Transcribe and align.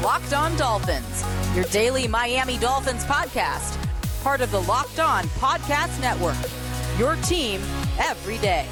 Locked 0.00 0.32
On 0.32 0.56
Dolphins, 0.56 1.24
your 1.54 1.64
daily 1.66 2.08
Miami 2.08 2.56
Dolphins 2.56 3.04
podcast, 3.04 3.76
part 4.22 4.40
of 4.40 4.50
the 4.50 4.60
Locked 4.62 4.98
On 4.98 5.24
Podcast 5.24 6.00
Network. 6.00 6.36
Your 6.98 7.16
team 7.16 7.60
every 7.98 8.38
day. 8.38 8.66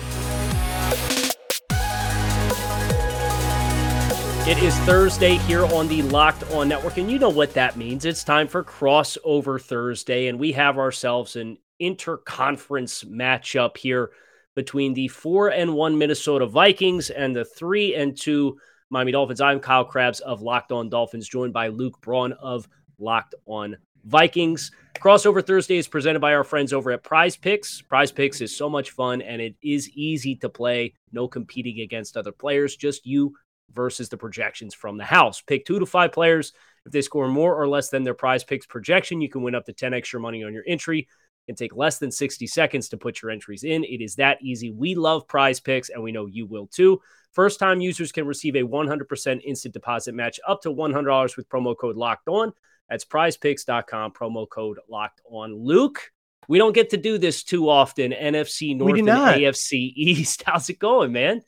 It 4.48 4.62
is 4.62 4.74
Thursday 4.80 5.36
here 5.36 5.66
on 5.66 5.88
the 5.88 6.02
Locked 6.02 6.50
On 6.52 6.68
Network, 6.68 6.96
and 6.96 7.10
you 7.10 7.18
know 7.18 7.28
what 7.28 7.52
that 7.54 7.76
means. 7.76 8.04
It's 8.04 8.24
time 8.24 8.48
for 8.48 8.64
Crossover 8.64 9.60
Thursday, 9.60 10.28
and 10.28 10.38
we 10.38 10.52
have 10.52 10.78
ourselves 10.78 11.36
an 11.36 11.58
interconference 11.80 13.04
matchup 13.04 13.76
here 13.76 14.10
between 14.54 14.94
the 14.94 15.08
four 15.08 15.48
and 15.48 15.74
one 15.74 15.98
Minnesota 15.98 16.46
Vikings 16.46 17.10
and 17.10 17.36
the 17.36 17.44
three 17.44 17.94
and 17.94 18.16
two 18.16 18.58
Miami 18.92 19.12
Dolphins. 19.12 19.40
I'm 19.40 19.60
Kyle 19.60 19.84
Crabbs 19.84 20.18
of 20.18 20.42
Locked 20.42 20.72
On 20.72 20.88
Dolphins, 20.88 21.28
joined 21.28 21.52
by 21.52 21.68
Luke 21.68 22.00
Braun 22.00 22.32
of 22.32 22.68
Locked 22.98 23.36
On 23.46 23.76
Vikings. 24.04 24.72
Crossover 24.98 25.46
Thursday 25.46 25.76
is 25.76 25.86
presented 25.86 26.18
by 26.18 26.34
our 26.34 26.42
friends 26.42 26.72
over 26.72 26.90
at 26.90 27.04
Prize 27.04 27.36
Picks. 27.36 27.80
Prize 27.82 28.10
Picks 28.10 28.40
is 28.40 28.56
so 28.56 28.68
much 28.68 28.90
fun 28.90 29.22
and 29.22 29.40
it 29.40 29.54
is 29.62 29.88
easy 29.90 30.34
to 30.36 30.48
play. 30.48 30.94
No 31.12 31.28
competing 31.28 31.82
against 31.82 32.16
other 32.16 32.32
players, 32.32 32.74
just 32.74 33.06
you 33.06 33.32
versus 33.72 34.08
the 34.08 34.16
projections 34.16 34.74
from 34.74 34.98
the 34.98 35.04
house. 35.04 35.40
Pick 35.40 35.64
two 35.64 35.78
to 35.78 35.86
five 35.86 36.10
players. 36.10 36.52
If 36.84 36.90
they 36.90 37.02
score 37.02 37.28
more 37.28 37.54
or 37.54 37.68
less 37.68 37.90
than 37.90 38.02
their 38.02 38.14
prize 38.14 38.42
picks 38.42 38.66
projection, 38.66 39.20
you 39.20 39.28
can 39.28 39.42
win 39.42 39.54
up 39.54 39.66
to 39.66 39.72
10 39.72 39.94
extra 39.94 40.18
money 40.18 40.42
on 40.42 40.52
your 40.52 40.64
entry. 40.66 41.06
Can 41.50 41.56
take 41.56 41.74
less 41.74 41.98
than 41.98 42.12
60 42.12 42.46
seconds 42.46 42.88
to 42.90 42.96
put 42.96 43.20
your 43.20 43.32
entries 43.32 43.64
in. 43.64 43.82
It 43.82 44.00
is 44.00 44.14
that 44.14 44.38
easy. 44.40 44.70
We 44.70 44.94
love 44.94 45.26
prize 45.26 45.58
picks 45.58 45.88
and 45.88 46.00
we 46.00 46.12
know 46.12 46.26
you 46.26 46.46
will 46.46 46.68
too. 46.68 47.00
First 47.32 47.58
time 47.58 47.80
users 47.80 48.12
can 48.12 48.24
receive 48.24 48.54
a 48.54 48.62
100% 48.62 49.42
instant 49.42 49.74
deposit 49.74 50.14
match 50.14 50.38
up 50.46 50.62
to 50.62 50.68
$100 50.68 51.36
with 51.36 51.48
promo 51.48 51.76
code 51.76 51.96
locked 51.96 52.28
on. 52.28 52.52
That's 52.88 53.04
prizepicks.com, 53.04 54.12
promo 54.12 54.48
code 54.48 54.78
locked 54.88 55.22
on. 55.28 55.52
Luke, 55.52 56.12
we 56.46 56.56
don't 56.56 56.72
get 56.72 56.90
to 56.90 56.96
do 56.96 57.18
this 57.18 57.42
too 57.42 57.68
often. 57.68 58.12
NFC 58.12 58.76
North 58.76 59.00
and 59.00 59.08
AFC 59.08 59.92
East. 59.96 60.44
How's 60.46 60.70
it 60.70 60.78
going, 60.78 61.10
man? 61.10 61.42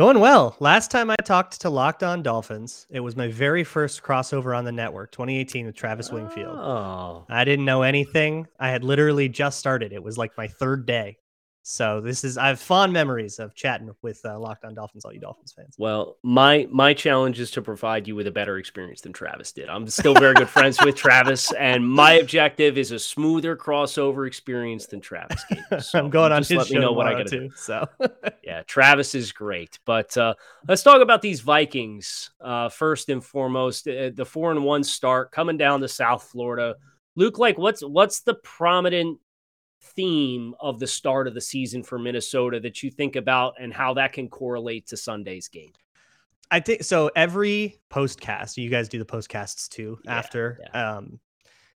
Going 0.00 0.18
well. 0.18 0.56
Last 0.60 0.90
time 0.90 1.10
I 1.10 1.16
talked 1.26 1.60
to 1.60 1.68
Locked 1.68 2.02
On 2.02 2.22
Dolphins, 2.22 2.86
it 2.88 3.00
was 3.00 3.16
my 3.16 3.28
very 3.28 3.64
first 3.64 4.02
crossover 4.02 4.56
on 4.56 4.64
the 4.64 4.72
network, 4.72 5.12
2018 5.12 5.66
with 5.66 5.76
Travis 5.76 6.10
Wingfield. 6.10 6.56
Oh. 6.56 7.26
I 7.28 7.44
didn't 7.44 7.66
know 7.66 7.82
anything. 7.82 8.46
I 8.58 8.70
had 8.70 8.82
literally 8.82 9.28
just 9.28 9.58
started. 9.58 9.92
It 9.92 10.02
was 10.02 10.16
like 10.16 10.34
my 10.38 10.46
third 10.46 10.86
day. 10.86 11.18
So 11.62 12.00
this 12.00 12.24
is 12.24 12.38
I 12.38 12.48
have 12.48 12.58
fond 12.58 12.92
memories 12.92 13.38
of 13.38 13.54
chatting 13.54 13.90
with 14.00 14.20
uh, 14.24 14.38
Locked 14.38 14.64
On 14.64 14.74
Dolphins, 14.74 15.04
all 15.04 15.12
you 15.12 15.20
Dolphins 15.20 15.52
fans. 15.52 15.74
Well, 15.78 16.16
my 16.22 16.66
my 16.70 16.94
challenge 16.94 17.38
is 17.38 17.50
to 17.52 17.62
provide 17.62 18.08
you 18.08 18.16
with 18.16 18.26
a 18.26 18.30
better 18.30 18.56
experience 18.56 19.02
than 19.02 19.12
Travis 19.12 19.52
did. 19.52 19.68
I'm 19.68 19.86
still 19.88 20.14
very 20.14 20.34
good 20.34 20.48
friends 20.48 20.78
with 20.82 20.96
Travis, 20.96 21.52
and 21.58 21.86
my 21.86 22.14
objective 22.14 22.78
is 22.78 22.92
a 22.92 22.98
smoother 22.98 23.56
crossover 23.56 24.26
experience 24.26 24.86
than 24.86 25.00
Travis 25.00 25.44
gave. 25.48 25.60
So 25.82 25.98
I'm 25.98 26.10
going 26.10 26.32
on 26.32 26.38
his 26.38 26.50
let 26.50 26.66
show 26.66 26.74
me 26.74 26.80
know 26.80 26.92
what 26.92 27.06
I 27.06 27.12
got 27.12 27.26
to 27.28 27.40
do. 27.40 27.50
So 27.54 27.86
Yeah, 28.42 28.62
Travis 28.62 29.14
is 29.14 29.32
great, 29.32 29.78
but 29.84 30.16
uh, 30.16 30.34
let's 30.66 30.82
talk 30.82 31.02
about 31.02 31.22
these 31.22 31.40
Vikings 31.40 32.30
uh, 32.40 32.68
first 32.68 33.08
and 33.08 33.22
foremost. 33.22 33.86
Uh, 33.86 34.10
the 34.14 34.24
four 34.24 34.50
and 34.50 34.64
one 34.64 34.82
start 34.82 35.30
coming 35.30 35.56
down 35.56 35.80
to 35.80 35.88
South 35.88 36.24
Florida. 36.24 36.76
Luke, 37.16 37.38
like, 37.38 37.58
what's 37.58 37.82
what's 37.82 38.20
the 38.20 38.34
prominent 38.34 39.18
theme 39.80 40.54
of 40.60 40.78
the 40.78 40.86
start 40.86 41.26
of 41.26 41.34
the 41.34 41.40
season 41.40 41.82
for 41.82 41.98
Minnesota 41.98 42.60
that 42.60 42.82
you 42.82 42.90
think 42.90 43.16
about 43.16 43.54
and 43.58 43.72
how 43.72 43.94
that 43.94 44.12
can 44.12 44.28
correlate 44.28 44.86
to 44.88 44.96
Sunday's 44.96 45.48
game? 45.48 45.72
I 46.50 46.60
think 46.60 46.82
so. 46.82 47.10
Every 47.14 47.80
postcast, 47.90 48.56
you 48.56 48.70
guys 48.70 48.88
do 48.88 48.98
the 48.98 49.04
postcasts 49.04 49.68
too. 49.68 49.98
Yeah, 50.04 50.16
after, 50.16 50.58
um, 50.74 51.20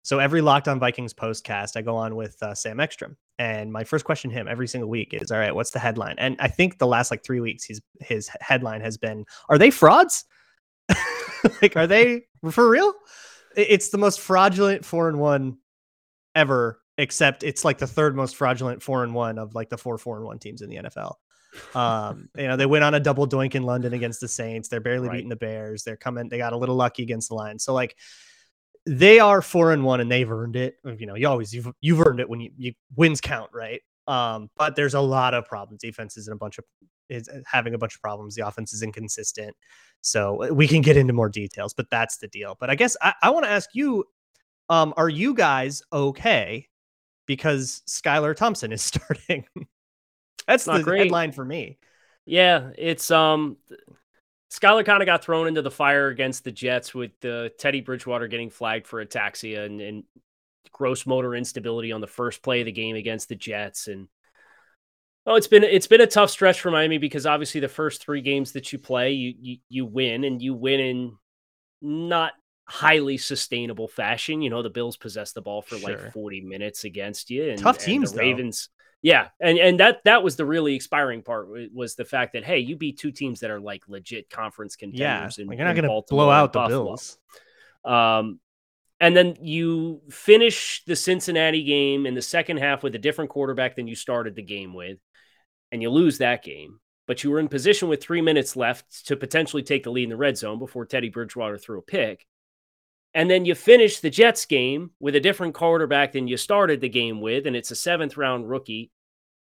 so 0.01 0.19
every 0.19 0.41
Locked 0.41 0.67
On 0.67 0.79
Vikings 0.79 1.13
postcast, 1.13 1.77
I 1.77 1.81
go 1.81 1.95
on 1.95 2.15
with 2.15 2.41
uh, 2.43 2.53
Sam 2.53 2.79
Ekstrom, 2.79 3.15
and 3.39 3.71
my 3.71 3.83
first 3.83 4.03
question 4.03 4.29
to 4.31 4.35
him 4.35 4.47
every 4.47 4.67
single 4.67 4.89
week 4.89 5.13
is, 5.13 5.31
"All 5.31 5.37
right, 5.37 5.55
what's 5.55 5.71
the 5.71 5.79
headline?" 5.79 6.15
And 6.17 6.35
I 6.39 6.49
think 6.49 6.77
the 6.77 6.87
last 6.87 7.09
like 7.09 7.23
three 7.23 7.39
weeks, 7.39 7.63
he's 7.63 7.81
his 8.01 8.29
headline 8.41 8.81
has 8.81 8.97
been, 8.97 9.25
"Are 9.47 9.57
they 9.57 9.71
frauds? 9.71 10.25
like, 11.61 11.77
are 11.77 11.87
they 11.87 12.23
for 12.51 12.69
real?" 12.69 12.93
It's 13.55 13.89
the 13.89 13.97
most 13.97 14.19
fraudulent 14.19 14.83
four 14.83 15.07
and 15.07 15.19
one 15.19 15.57
ever, 16.35 16.81
except 16.97 17.43
it's 17.43 17.65
like 17.65 17.77
the 17.77 17.87
third 17.87 18.15
most 18.15 18.35
fraudulent 18.35 18.81
four 18.81 19.03
and 19.03 19.13
one 19.13 19.37
of 19.37 19.55
like 19.55 19.69
the 19.69 19.77
four 19.77 19.97
four 19.97 20.17
and 20.17 20.25
one 20.25 20.39
teams 20.39 20.61
in 20.61 20.69
the 20.69 20.77
NFL. 20.77 21.15
Um, 21.75 22.29
you 22.37 22.47
know, 22.47 22.55
they 22.55 22.65
went 22.65 22.83
on 22.83 22.93
a 22.93 22.99
double 22.99 23.27
doink 23.27 23.55
in 23.55 23.63
London 23.63 23.93
against 23.93 24.21
the 24.21 24.27
Saints. 24.27 24.67
They're 24.69 24.79
barely 24.79 25.07
Right. 25.07 25.15
beating 25.15 25.29
the 25.29 25.35
Bears. 25.35 25.83
They're 25.83 25.97
coming, 25.97 26.29
they 26.29 26.37
got 26.37 26.53
a 26.53 26.57
little 26.57 26.75
lucky 26.75 27.03
against 27.03 27.29
the 27.29 27.35
Lions. 27.35 27.63
So 27.63 27.73
like 27.73 27.97
they 28.85 29.19
are 29.19 29.41
four 29.41 29.71
and 29.71 29.83
one 29.83 30.01
and 30.01 30.11
they've 30.11 30.29
earned 30.29 30.55
it. 30.55 30.75
You 30.83 31.05
know, 31.05 31.15
you 31.15 31.27
always 31.27 31.53
you've 31.53 31.71
you've 31.81 32.01
earned 32.05 32.19
it 32.19 32.29
when 32.29 32.41
you, 32.41 32.51
you 32.57 32.73
wins 32.95 33.21
count, 33.21 33.49
right? 33.53 33.81
Um, 34.07 34.49
but 34.57 34.75
there's 34.75 34.93
a 34.93 34.99
lot 34.99 35.33
of 35.33 35.45
problems. 35.45 35.81
Defense 35.81 36.17
is 36.17 36.27
in 36.27 36.33
a 36.33 36.37
bunch 36.37 36.57
of 36.57 36.65
is 37.09 37.29
uh, 37.29 37.39
having 37.45 37.73
a 37.73 37.77
bunch 37.77 37.95
of 37.95 38.01
problems. 38.01 38.35
The 38.35 38.45
offense 38.45 38.73
is 38.73 38.81
inconsistent. 38.83 39.55
So 40.01 40.43
uh, 40.43 40.53
we 40.53 40.67
can 40.67 40.81
get 40.81 40.97
into 40.97 41.13
more 41.13 41.29
details, 41.29 41.73
but 41.73 41.89
that's 41.89 42.17
the 42.17 42.27
deal. 42.27 42.57
But 42.59 42.69
I 42.69 42.75
guess 42.75 42.97
I, 43.01 43.13
I 43.23 43.29
want 43.29 43.45
to 43.45 43.51
ask 43.51 43.69
you, 43.73 44.03
um, 44.69 44.93
are 44.97 45.09
you 45.09 45.33
guys 45.33 45.81
okay 45.93 46.67
because 47.25 47.81
Skylar 47.87 48.35
Thompson 48.35 48.71
is 48.71 48.81
starting? 48.83 49.45
That's 50.47 50.67
Not 50.67 50.79
the 50.79 50.83
great. 50.83 50.99
headline 50.99 51.31
for 51.31 51.45
me. 51.45 51.77
Yeah, 52.25 52.71
it's 52.77 53.11
um 53.11 53.57
Skylar 54.51 54.85
kind 54.85 55.01
of 55.01 55.07
got 55.07 55.23
thrown 55.23 55.47
into 55.47 55.61
the 55.61 55.71
fire 55.71 56.09
against 56.09 56.43
the 56.43 56.51
Jets 56.51 56.93
with 56.93 57.11
uh, 57.25 57.49
Teddy 57.57 57.81
Bridgewater 57.81 58.27
getting 58.27 58.51
flagged 58.51 58.85
for 58.85 59.03
ataxia 59.03 59.65
and, 59.65 59.81
and 59.81 60.03
gross 60.71 61.05
motor 61.05 61.33
instability 61.35 61.91
on 61.91 62.01
the 62.01 62.07
first 62.07 62.43
play 62.43 62.61
of 62.61 62.65
the 62.65 62.71
game 62.71 62.95
against 62.95 63.29
the 63.29 63.35
Jets 63.35 63.87
and 63.87 64.07
Oh, 65.25 65.35
it's 65.35 65.47
been 65.47 65.63
it's 65.63 65.87
been 65.87 66.01
a 66.01 66.07
tough 66.07 66.29
stretch 66.29 66.59
for 66.59 66.69
Miami 66.69 66.97
because 66.97 67.25
obviously 67.25 67.61
the 67.61 67.69
first 67.69 68.01
three 68.03 68.21
games 68.21 68.51
that 68.53 68.73
you 68.73 68.79
play, 68.79 69.13
you 69.13 69.33
you, 69.39 69.57
you 69.69 69.85
win 69.85 70.25
and 70.25 70.41
you 70.41 70.53
win 70.53 70.79
in 70.81 71.17
not 71.81 72.33
highly 72.65 73.17
sustainable 73.17 73.87
fashion. 73.87 74.41
You 74.41 74.49
know, 74.49 74.61
the 74.63 74.69
Bills 74.69 74.97
possess 74.97 75.31
the 75.33 75.41
ball 75.41 75.61
for 75.61 75.77
Sure. 75.77 75.89
like 75.89 76.13
40 76.13 76.41
minutes 76.41 76.83
against 76.83 77.29
you. 77.29 77.49
And, 77.49 77.59
Tough 77.59 77.77
and 77.77 77.85
teams, 77.85 78.11
though. 78.13 78.19
Ravens. 78.19 78.69
Yeah. 79.01 79.27
And 79.41 79.57
and 79.57 79.79
that 79.81 79.99
that 80.05 80.23
was 80.23 80.37
the 80.37 80.45
really 80.45 80.75
expiring 80.75 81.23
part 81.23 81.49
was 81.73 81.95
the 81.95 82.05
fact 82.05 82.33
that 82.33 82.45
hey, 82.45 82.59
you 82.59 82.77
beat 82.77 82.97
two 82.97 83.11
teams 83.11 83.41
that 83.41 83.51
are 83.51 83.59
like 83.59 83.83
legit 83.89 84.29
conference 84.29 84.77
Yeah, 84.79 84.87
contenders. 84.87 85.37
in, 85.39 85.47
like 85.47 85.57
you're 85.57 85.67
not 85.67 85.75
going 85.75 85.89
to 85.89 86.03
blow 86.09 86.29
out 86.29 86.53
the. 86.53 86.67
Bills. 86.67 87.17
Um, 87.83 88.39
and 89.01 89.17
then 89.17 89.35
you 89.41 90.01
finish 90.09 90.83
the 90.87 90.95
Cincinnati 90.95 91.63
game 91.63 92.05
in 92.05 92.13
the 92.13 92.21
second 92.21 92.57
half 92.57 92.81
with 92.83 92.95
a 92.95 92.99
different 92.99 93.29
quarterback 93.29 93.75
than 93.75 93.87
you 93.87 93.95
started 93.95 94.35
the 94.35 94.41
game 94.41 94.73
with, 94.73 94.99
and 95.73 95.81
you 95.81 95.89
lose 95.89 96.19
that 96.19 96.41
game. 96.43 96.79
But 97.05 97.21
you 97.25 97.31
were 97.31 97.39
in 97.41 97.49
position 97.49 97.89
with 97.89 98.01
three 98.01 98.21
minutes 98.21 98.55
left 98.55 99.07
to 99.07 99.17
potentially 99.17 99.63
take 99.63 99.83
the 99.83 99.91
lead 99.91 100.03
in 100.05 100.09
the 100.11 100.15
red 100.15 100.37
zone 100.37 100.57
before 100.57 100.85
Teddy 100.85 101.09
Bridgewater 101.09 101.57
threw 101.57 101.79
a 101.79 101.81
pick. 101.81 102.25
And 103.13 103.29
then 103.29 103.45
you 103.45 103.53
finish 103.53 103.99
the 103.99 104.09
Jets 104.09 104.45
game 104.45 104.91
with 104.99 105.15
a 105.15 105.19
different 105.19 105.53
quarterback 105.53 106.13
than 106.13 106.27
you 106.27 106.35
started 106.37 106.81
the 106.81 106.89
game 106.89 107.21
with, 107.21 107.45
and 107.45 107.55
it's 107.55 107.71
a 107.71 107.75
seventh 107.75 108.17
round 108.17 108.49
rookie. 108.49 108.91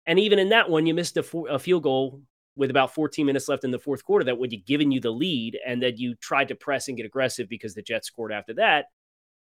And 0.05 0.19
even 0.19 0.39
in 0.39 0.49
that 0.49 0.69
one, 0.69 0.85
you 0.85 0.93
missed 0.93 1.17
a, 1.17 1.37
a 1.49 1.57
field 1.57 1.83
goal 1.83 2.21
with 2.57 2.69
about 2.69 2.93
14 2.93 3.25
minutes 3.25 3.47
left 3.47 3.63
in 3.63 3.71
the 3.71 3.79
fourth 3.79 4.03
quarter 4.03 4.25
that 4.25 4.37
would 4.37 4.51
have 4.51 4.65
given 4.65 4.91
you 4.91 4.99
the 4.99 5.11
lead, 5.11 5.57
and 5.65 5.81
then 5.81 5.97
you 5.97 6.15
tried 6.15 6.49
to 6.49 6.55
press 6.55 6.87
and 6.87 6.97
get 6.97 7.05
aggressive 7.05 7.49
because 7.49 7.73
the 7.73 7.81
Jets 7.81 8.07
scored 8.07 8.31
after 8.31 8.53
that. 8.55 8.85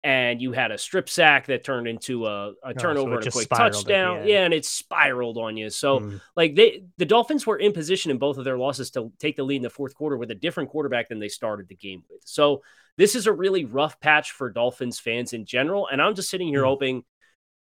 And 0.05 0.43
you 0.43 0.51
had 0.51 0.73
a 0.73 0.79
strip 0.79 1.09
sack 1.09 1.47
that 1.47 1.63
turned 1.63 1.87
into 1.87 2.27
a, 2.27 2.49
a 2.51 2.55
Oh, 2.65 2.73
so 2.73 2.73
turnover 2.73 3.19
and 3.19 3.27
a 3.27 3.31
quick 3.31 3.45
spiraled 3.45 3.67
at 3.69 3.73
the 3.73 3.79
touchdown. 3.85 4.27
Yeah, 4.27 4.45
and 4.45 4.53
it 4.53 4.65
spiraled 4.65 5.39
on 5.39 5.57
you. 5.57 5.71
So 5.71 6.01
Mm. 6.01 6.21
like 6.35 6.57
they 6.57 6.85
the 6.99 7.05
Dolphins 7.05 7.47
were 7.47 7.57
in 7.59 7.73
position 7.73 8.11
in 8.11 8.19
both 8.19 8.37
of 8.37 8.45
their 8.45 8.59
losses 8.59 8.91
to 8.93 9.13
take 9.21 9.37
the 9.37 9.45
lead 9.45 9.57
in 9.57 9.63
the 9.63 9.71
fourth 9.71 9.95
quarter 9.95 10.17
with 10.17 10.33
a 10.33 10.35
different 10.35 10.71
quarterback 10.71 11.09
than 11.09 11.21
they 11.21 11.29
started 11.29 11.69
the 11.69 11.77
game 11.77 12.03
with. 12.11 12.21
So 12.25 12.63
this 12.97 13.15
is 13.15 13.29
a 13.29 13.33
really 13.33 13.65
rough 13.65 14.01
patch 14.01 14.33
for 14.33 14.51
Dolphins 14.51 14.99
fans 14.99 15.33
in 15.35 15.45
general. 15.45 15.87
And 15.87 16.03
I'm 16.03 16.15
just 16.17 16.31
sitting 16.31 16.49
here 16.49 16.63
Hmm. 16.63 16.67
hoping 16.67 17.05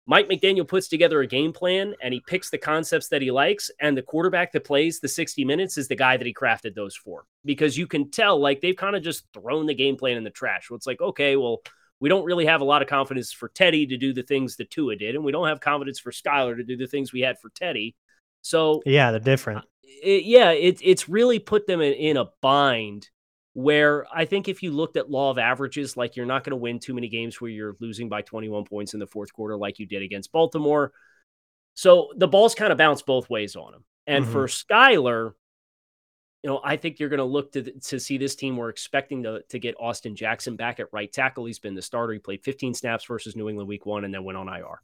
Mike 0.07 0.29
McDaniel 0.29 0.69
puts 0.69 0.89
together 0.89 1.21
a 1.23 1.27
game 1.27 1.53
plan 1.53 1.95
and 2.03 2.13
he 2.13 2.21
picks 2.21 2.51
the 2.51 2.59
concepts 2.59 3.09
that 3.09 3.23
he 3.23 3.31
likes, 3.31 3.71
and 3.81 3.97
the 3.97 4.03
quarterback 4.03 4.53
that 4.53 4.65
plays 4.65 5.01
the 5.01 5.09
60 5.09 5.45
minutes 5.47 5.79
is 5.79 5.89
the 5.89 5.97
guy 5.97 6.17
that 6.17 6.27
he 6.27 6.35
crafted 6.35 6.75
those 6.75 6.95
for. 6.95 7.25
Because 7.45 7.79
you 7.79 7.87
can 7.87 8.11
tell, 8.11 8.39
like, 8.39 8.61
they've 8.61 8.77
kind 8.77 8.97
of 8.97 9.03
just 9.03 9.25
thrown 9.33 9.65
the 9.67 9.73
game 9.75 9.97
plan 9.97 10.19
in 10.19 10.25
the 10.25 10.29
trash. 10.31 10.69
Well, 10.69 10.77
it's 10.77 10.87
like, 10.87 11.01
okay, 11.01 11.37
well, 11.37 11.63
we 12.01 12.09
don't 12.09 12.25
really 12.25 12.47
have 12.47 12.61
a 12.61 12.65
lot 12.65 12.83
of 12.83 12.89
confidence 12.89 13.33
for 13.33 13.49
Teddy 13.49 13.87
to 13.87 13.97
do 13.97 14.13
the 14.13 14.23
things 14.23 14.57
that 14.57 14.71
Tua 14.71 14.97
did, 14.97 15.15
and 15.15 15.25
we 15.25 15.33
don't 15.33 15.49
have 15.49 15.61
confidence 15.61 15.99
for 15.99 16.11
Skyler 16.13 16.57
to 16.57 16.65
do 16.65 16.77
the 16.77 16.87
things 16.87 17.13
we 17.13 17.21
had 17.21 17.39
for 17.39 17.51
Teddy. 17.51 17.95
So 18.43 18.83
Yeah, 18.85 19.11
they're 19.11 19.21
different. 19.21 19.65
it, 19.83 20.25
yeah, 20.25 20.51
it, 20.51 20.79
it's 20.83 21.09
really 21.09 21.39
put 21.39 21.67
them 21.67 21.81
in, 21.81 21.93
in 21.95 22.17
a 22.17 22.27
bind 22.41 23.09
where 23.55 24.05
I 24.13 24.25
think 24.25 24.49
if 24.49 24.63
you 24.63 24.73
looked 24.73 24.97
at 24.97 25.11
law 25.11 25.31
of 25.31 25.39
averages, 25.39 25.97
like 25.97 26.17
you're 26.17 26.27
not 26.27 26.43
going 26.45 26.51
to 26.51 26.57
win 26.57 26.81
too 26.81 26.93
many 26.93 27.09
games 27.09 27.41
where 27.41 27.51
you're 27.51 27.77
losing 27.81 28.09
by 28.09 28.23
21 28.23 28.65
points 28.65 28.95
in 28.95 29.01
the 29.01 29.07
fourth 29.07 29.33
quarter, 29.33 29.57
like 29.57 29.79
you 29.79 29.87
did 29.87 30.03
against 30.03 30.33
Baltimore. 30.33 30.93
So 31.75 32.13
the 32.17 32.29
balls 32.29 32.55
kind 32.55 32.73
of 32.73 32.79
bounce 32.79 33.03
both 33.03 33.31
ways 33.31 33.57
on 33.57 33.75
him. 33.75 33.85
And 34.07 34.25
Mhm. 34.25 34.33
for 34.33 34.47
Skyler, 34.47 35.35
you 36.45 36.51
know, 36.51 36.61
I 36.63 36.77
think 36.77 37.01
you're 37.01 37.09
going 37.09 37.19
to 37.19 37.25
look 37.25 37.53
to 37.53 37.63
to 37.63 37.99
see 37.99 38.19
this 38.19 38.37
team. 38.37 38.59
We're 38.59 38.69
expecting 38.69 39.23
to 39.23 39.43
to 39.49 39.59
get 39.59 39.77
Austin 39.81 40.15
Jackson 40.15 40.57
back 40.57 40.79
at 40.79 40.93
right 40.93 41.11
tackle. 41.11 41.47
He's 41.47 41.59
been 41.59 41.75
the 41.75 41.81
starter. 41.81 42.13
He 42.13 42.19
played 42.19 42.45
15 42.45 42.75
snaps 42.75 43.07
versus 43.07 43.35
New 43.35 43.49
England 43.49 43.67
Week 43.67 43.87
One, 43.87 44.05
and 44.05 44.13
then 44.13 44.25
went 44.25 44.37
on 44.37 44.49
IR. 44.49 44.83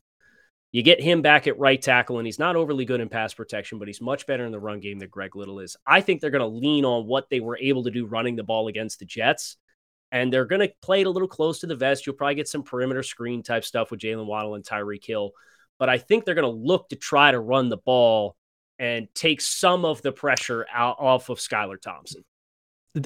You 0.73 0.83
get 0.83 1.03
him 1.03 1.21
back 1.21 1.47
at 1.47 1.59
right 1.59 1.81
tackle, 1.81 2.17
and 2.17 2.27
he's 2.27 2.39
not 2.39 2.57
overly 2.57 2.87
good 2.87 3.03
in 3.03 3.11
pass 3.11 3.35
protection, 3.35 3.79
but 3.79 3.89
he's 3.89 4.01
much 4.01 4.27
better 4.27 4.47
in 4.47 4.53
the 4.53 4.59
run 4.59 4.81
game 4.81 4.99
than 4.99 5.11
Greg 5.11 5.37
Little 5.37 5.61
is. 5.61 5.77
I 5.87 6.01
think 6.01 6.23
they're 6.23 6.31
going 6.31 6.41
to 6.41 6.47
lean 6.47 6.87
on 6.87 7.07
what 7.07 7.29
they 7.29 7.41
were 7.41 7.59
able 7.61 7.85
to 7.85 7.91
do 7.91 8.07
running 8.07 8.37
the 8.37 8.43
ball 8.43 8.69
against 8.69 8.99
the 8.99 9.05
Jets, 9.05 9.59
and 10.11 10.33
they're 10.33 10.47
going 10.47 10.67
to 10.67 10.73
play 10.81 11.03
it 11.03 11.07
a 11.07 11.11
little 11.11 11.29
close 11.29 11.59
to 11.59 11.67
the 11.67 11.77
vest. 11.77 12.07
You'll 12.07 12.17
probably 12.17 12.37
get 12.37 12.49
some 12.49 12.63
perimeter 12.63 13.03
screen 13.03 13.43
type 13.43 13.67
stuff 13.67 13.91
with 13.91 14.01
Jaylen 14.01 14.25
Waddle 14.25 14.55
and 14.55 14.65
Tyreek 14.65 15.05
Hill, 15.05 15.33
but 15.79 15.91
I 15.91 15.99
think 15.99 16.25
they're 16.25 16.35
going 16.35 16.51
to 16.51 16.67
look 16.67 16.89
to 16.89 16.97
try 16.97 17.33
to 17.33 17.39
run 17.39 17.69
the 17.69 17.77
ball 17.77 18.37
and 18.81 19.07
take 19.15 19.43
some 19.43 19.85
of 19.85 20.01
the 20.01 20.11
pressure 20.11 20.67
out 20.73 20.97
off 20.99 21.29
of 21.29 21.39
Skylar 21.39 21.81
Thompson. 21.81 22.25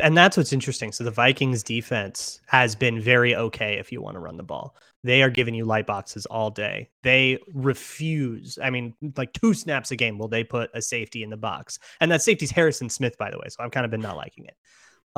And 0.01 0.17
that's 0.17 0.39
what's 0.39 0.55
interesting. 0.55 0.93
So 0.93 1.05
the 1.05 1.11
Vikings 1.11 1.63
defense 1.63 2.41
has 2.47 2.75
been 2.75 3.01
very 3.01 3.35
okay 3.35 3.75
if 3.75 3.93
you 3.93 4.01
want 4.01 4.15
to 4.15 4.21
run 4.21 4.39
the 4.39 4.43
ball. 4.43 4.77
They 5.03 5.23
are 5.23 5.29
giving 5.29 5.55
you 5.55 5.67
light 5.67 5.87
boxes 5.87 6.25
all 6.25 6.51
day. 6.51 6.89
They 7.03 7.39
refuse. 7.53 8.59
I 8.63 8.71
mean, 8.71 8.95
like 9.17 9.35
two 9.35 9.53
snaps 9.53 9.91
a 9.91 9.97
game 9.97 10.17
will 10.17 10.29
they 10.29 10.43
put 10.43 10.71
a 10.73 10.81
safety 10.81 11.23
in 11.23 11.29
the 11.29 11.37
box. 11.37 11.79
And 12.01 12.11
that 12.11 12.23
safety's 12.23 12.53
Harrison 12.53 12.89
Smith, 12.89 13.19
by 13.19 13.31
the 13.31 13.37
way. 13.37 13.49
So 13.51 13.63
I've 13.63 13.73
kind 13.73 13.85
of 13.85 13.91
been 13.91 14.01
not 14.01 14.17
liking 14.17 14.47
it. 14.47 14.57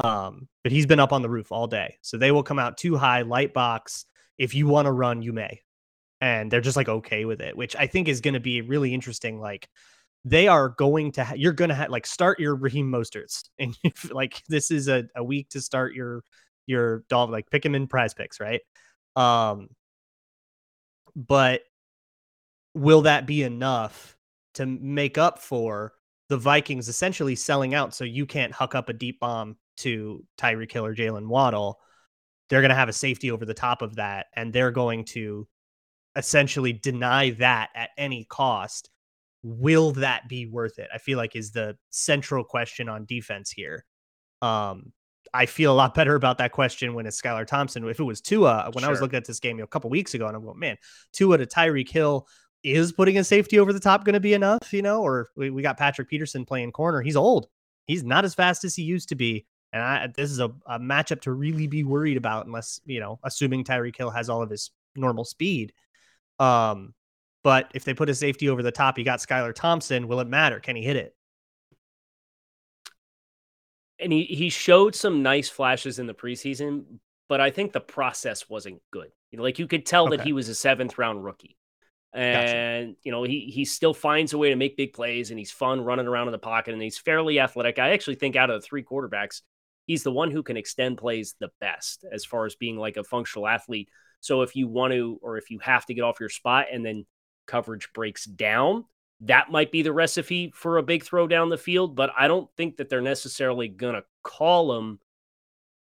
Um, 0.05 0.49
but 0.65 0.73
he's 0.73 0.87
been 0.87 1.01
up 1.01 1.13
on 1.13 1.23
the 1.23 1.31
roof 1.31 1.53
all 1.53 1.69
day. 1.69 1.99
So 2.01 2.17
they 2.17 2.33
will 2.33 2.43
come 2.43 2.59
out 2.59 2.77
too 2.77 2.97
high, 2.97 3.23
light 3.23 3.55
box. 3.55 4.07
If 4.37 4.55
you 4.55 4.67
want 4.67 4.87
to 4.87 4.93
run, 4.93 5.23
you 5.23 5.33
may. 5.33 5.61
And 6.21 6.51
they're 6.51 6.61
just 6.61 6.77
like 6.77 6.89
okay 6.89 7.25
with 7.25 7.41
it, 7.41 7.57
which 7.57 7.77
I 7.77 7.87
think 7.87 8.09
is 8.09 8.21
going 8.21 8.35
to 8.35 8.41
be 8.41 8.63
really 8.63 8.93
interesting. 8.93 9.39
Like 9.39 9.69
they 10.27 10.49
are 10.49 10.71
going 10.71 11.13
to 11.13 11.23
ha- 11.23 11.35
you're 11.37 11.53
going 11.53 11.69
to 11.69 11.75
have 11.75 11.89
like 11.89 12.05
start 12.05 12.41
your 12.41 12.57
Raheem 12.57 12.91
Mosterts 12.91 13.45
and 13.61 13.79
like 14.11 14.43
this 14.49 14.73
is 14.73 14.89
a, 14.89 15.05
a 15.15 15.23
week 15.23 15.49
to 15.51 15.61
start 15.61 15.95
your 15.95 16.25
your 16.67 17.05
dog 17.09 17.31
like 17.31 17.49
pick 17.49 17.65
him 17.65 17.77
in 17.77 17.87
prize 17.87 18.13
picks 18.13 18.41
right? 18.41 18.61
Um 19.15 19.69
but 21.15 21.63
will 22.75 23.03
that 23.03 23.27
be 23.27 23.45
enough 23.45 24.17
to 24.55 24.67
make 24.67 25.17
up 25.17 25.39
for 25.39 25.93
the 26.29 26.37
Vikings 26.37 26.89
essentially 26.89 27.37
selling 27.37 27.73
out 27.73 27.95
so 27.95 28.03
you 28.03 28.27
can't 28.27 28.53
huck 28.53 28.75
up 28.75 28.89
a 28.89 28.93
deep 28.93 29.21
bomb 29.21 29.57
to 29.79 30.25
Tyreek 30.37 30.73
Hill 30.73 30.85
or 30.85 30.95
Jaylen 30.95 31.29
Waddle? 31.29 31.79
They're 32.51 32.63
going 32.63 32.71
to 32.71 32.75
have 32.75 32.89
a 32.89 32.93
safety 32.93 33.31
over 33.31 33.45
the 33.45 33.55
top 33.55 33.81
of 33.81 33.95
that 33.95 34.27
and 34.35 34.53
they're 34.53 34.73
going 34.73 35.05
to 35.05 35.47
essentially 36.17 36.73
deny 36.73 37.31
that 37.31 37.71
at 37.77 37.91
any 37.97 38.25
cost 38.25 38.91
will 39.47 39.93
that 39.93 40.29
be 40.29 40.47
worth 40.47 40.81
it? 40.81 40.89
I 40.93 40.99
feel 40.99 41.17
like 41.17 41.37
is 41.37 41.53
the 41.53 41.77
central 41.91 42.43
question 42.43 42.89
on 42.89 43.05
defense 43.05 43.51
here. 43.51 43.85
Um, 44.43 44.93
I 45.33 45.47
feel 45.47 45.73
a 45.73 45.75
lot 45.75 45.95
better 45.95 46.17
about 46.17 46.39
that 46.39 46.51
question 46.51 46.95
when 46.95 47.07
it's 47.07 47.21
Skylar 47.21 47.47
Thompson. 47.47 47.87
If 47.89 48.01
it 48.01 48.05
was 48.05 48.21
Tua, 48.21 48.71
when 48.73 48.83
sure. 48.83 48.89
I 48.89 48.91
was 48.91 49.01
looking 49.01 49.17
at 49.17 49.25
this 49.25 49.39
game 49.39 49.61
a 49.61 49.67
couple 49.67 49.89
weeks 49.89 50.15
ago, 50.15 50.27
and 50.27 50.37
I'm 50.37 50.45
going, 50.45 50.59
man, 50.59 50.77
Tua 51.13 51.39
to 51.39 51.47
Tyreek 51.47 51.89
Hill 51.89 52.27
is 52.65 52.91
putting 52.93 53.19
a 53.19 53.25
safety 53.25 53.61
over 53.61 53.73
the 53.73 53.81
top 53.81 54.05
going 54.05 54.15
to 54.15 54.21
be 54.21 54.35
enough, 54.35 54.73
you 54.73 54.83
know? 54.83 55.03
Or 55.03 55.29
we, 55.37 55.51
we 55.51 55.63
got 55.63 55.79
Patrick 55.79 56.09
Peterson 56.09 56.45
playing 56.45 56.73
corner. 56.73 57.01
He's 57.03 57.17
old. 57.17 57.47
He's 57.87 58.03
not 58.03 58.25
as 58.25 58.35
fast 58.35 58.65
as 58.65 58.75
he 58.75 58.83
used 58.83 59.11
to 59.11 59.15
be. 59.15 59.47
And 59.73 59.83
I, 59.83 60.09
this 60.09 60.31
is 60.31 60.41
a, 60.41 60.51
a 60.67 60.81
matchup 60.81 61.21
to 61.23 61.33
really 61.33 61.69
be 61.69 61.85
worried 61.85 62.17
about, 62.17 62.47
unless, 62.47 62.81
you 62.85 62.99
know, 62.99 63.21
assuming 63.23 63.63
Tyreek 63.63 63.97
Hill 63.97 64.11
has 64.11 64.29
all 64.29 64.43
of 64.43 64.51
his 64.51 64.73
normal 64.97 65.25
speed. 65.25 65.73
Um, 66.41 66.95
but 67.47 67.71
if 67.75 67.85
they 67.85 67.95
put 67.95 68.09
a 68.09 68.15
safety 68.17 68.49
over 68.49 68.61
the 68.61 68.73
top, 68.73 68.99
you 68.99 69.05
got 69.05 69.21
Skylar 69.21 69.55
Thompson. 69.55 70.09
Will 70.09 70.19
it 70.19 70.27
matter? 70.27 70.59
Can 70.59 70.75
he 70.75 70.83
hit 70.83 70.97
it? 70.97 71.15
And 74.01 74.13
he, 74.13 74.25
he 74.25 74.49
showed 74.49 74.97
some 74.97 75.23
nice 75.23 75.49
flashes 75.49 76.01
in 76.01 76.09
the 76.09 76.13
preseason, 76.13 76.99
but 77.29 77.41
I 77.41 77.53
think 77.53 77.73
the 77.73 77.79
process 77.79 78.49
wasn't 78.49 78.83
good. 78.91 79.13
You 79.31 79.37
know, 79.37 79.45
like 79.45 79.61
you 79.61 79.69
could 79.69 79.87
tell 79.87 80.09
okay. 80.09 80.17
that 80.17 80.27
he 80.27 80.33
was 80.33 80.49
a 80.49 80.57
seventh 80.57 80.99
round 80.99 81.23
rookie. 81.23 81.57
And 82.13 82.89
gotcha. 82.89 82.99
you 83.05 83.13
know, 83.13 83.23
he 83.23 83.43
he 83.55 83.65
still 83.65 83.95
finds 83.95 84.33
a 84.33 84.39
way 84.39 84.49
to 84.49 84.57
make 84.57 84.77
big 84.77 84.93
plays 84.93 85.31
and 85.31 85.39
he's 85.39 85.53
fun 85.53 85.83
running 85.83 86.09
around 86.09 86.27
in 86.27 86.33
the 86.33 86.39
pocket 86.39 86.75
and 86.75 86.83
he's 86.83 86.99
fairly 86.99 87.39
athletic. 87.39 87.79
I 87.79 87.91
actually 87.91 88.17
think 88.17 88.35
out 88.35 88.51
of 88.51 88.61
the 88.61 88.67
three 88.67 88.83
quarterbacks, 88.83 89.43
he's 89.87 90.03
the 90.03 90.11
one 90.11 90.33
who 90.33 90.43
can 90.43 90.57
extend 90.57 90.99
plays 90.99 91.37
the 91.39 91.51
best 91.61 92.05
as 92.11 92.25
far 92.25 92.45
as 92.45 92.57
being 92.57 92.77
like 92.77 92.97
a 92.97 93.05
functional 93.05 93.47
athlete. 93.47 93.89
So 94.19 94.43
if 94.43 94.57
you 94.57 94.67
want 94.67 94.95
to, 94.95 95.21
or 95.23 95.39
if 95.39 95.49
you 95.53 95.61
have 95.61 95.87
to 95.87 95.95
get 95.95 96.03
off 96.03 96.19
your 96.19 96.29
spot 96.29 96.67
and 96.73 96.85
then 96.85 97.07
coverage 97.47 97.89
breaks 97.95 98.25
down, 98.25 98.85
that 99.21 99.51
might 99.51 99.73
be 99.73 99.83
the 99.83 99.93
recipe 99.93 100.53
for 100.55 100.79
a 100.79 100.83
big 100.83 101.05
throw 101.05 101.27
down 101.27 101.49
the 101.49 101.59
field. 101.59 101.97
But 101.97 102.11
I 102.17 102.29
don't 102.29 102.49
think 102.57 102.77
that 102.77 102.89
they're 102.89 103.01
necessarily 103.01 103.69
going 103.69 103.95
to 103.95 104.05
call 104.23 104.75
them 104.75 105.01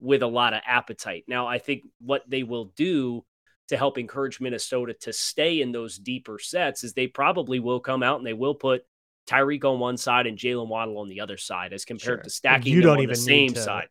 with 0.01 0.23
a 0.23 0.27
lot 0.27 0.55
of 0.55 0.63
appetite. 0.67 1.25
Now, 1.29 1.47
I 1.47 1.59
think 1.59 1.85
what 2.01 2.29
they 2.29 2.43
will 2.43 2.67
do 2.77 3.25
to 3.69 3.77
help 3.77 3.97
encourage 3.97 4.41
Minnesota 4.41 4.93
to 4.93 5.13
stay 5.13 5.63
in 5.63 5.73
those 5.73 5.97
deeper 5.97 6.39
sets 6.39 6.85
is 6.85 6.93
they 6.93 7.07
probably 7.07 7.61
will 7.61 7.81
come 7.81 8.03
out 8.03 8.19
and 8.19 8.27
they 8.27 8.33
will 8.33 8.55
put 8.55 8.85
Tyreek 9.29 9.65
on 9.65 9.79
one 9.79 9.97
side 9.97 10.27
and 10.27 10.37
Jaylen 10.37 10.69
Waddle 10.69 10.99
on 10.99 11.09
the 11.09 11.21
other 11.21 11.37
side 11.37 11.73
as 11.73 11.85
compared 11.85 12.19
sure. 12.19 12.25
to 12.25 12.31
stacking 12.31 12.73
you 12.73 12.83
don't 12.83 12.99
even 12.99 13.11
the 13.11 13.17
same 13.17 13.53
to, 13.55 13.63
side. 13.63 13.89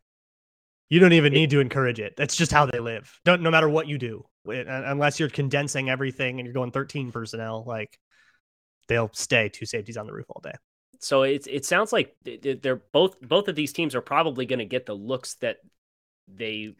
You 0.89 0.99
don't 0.99 1.13
even 1.13 1.33
it, 1.33 1.37
need 1.37 1.49
to 1.51 1.61
encourage 1.61 2.01
it. 2.01 2.15
That's 2.17 2.35
just 2.35 2.51
how 2.51 2.65
they 2.65 2.79
live. 2.79 3.17
Don't 3.23 3.41
no 3.41 3.49
matter 3.49 3.69
what 3.69 3.87
you 3.87 3.97
do 3.97 4.25
unless 4.45 5.19
you're 5.19 5.29
condensing 5.29 5.89
everything 5.89 6.39
and 6.39 6.45
you're 6.45 6.53
going 6.53 6.71
13 6.71 7.11
personnel, 7.11 7.63
like 7.65 7.97
they'll 8.87 9.11
stay 9.13 9.49
two 9.49 9.65
safeties 9.65 9.97
on 9.97 10.05
the 10.05 10.13
roof 10.13 10.25
all 10.29 10.41
day. 10.41 10.53
So 10.99 11.23
it 11.23 11.47
it 11.47 11.65
sounds 11.65 11.91
like 11.91 12.15
they're 12.23 12.81
both 12.91 13.19
both 13.21 13.47
of 13.47 13.55
these 13.55 13.73
teams 13.73 13.95
are 13.95 14.01
probably 14.01 14.45
going 14.45 14.59
to 14.59 14.65
get 14.65 14.85
the 14.85 14.93
looks 14.93 15.35
that 15.35 15.57
they 16.27 16.75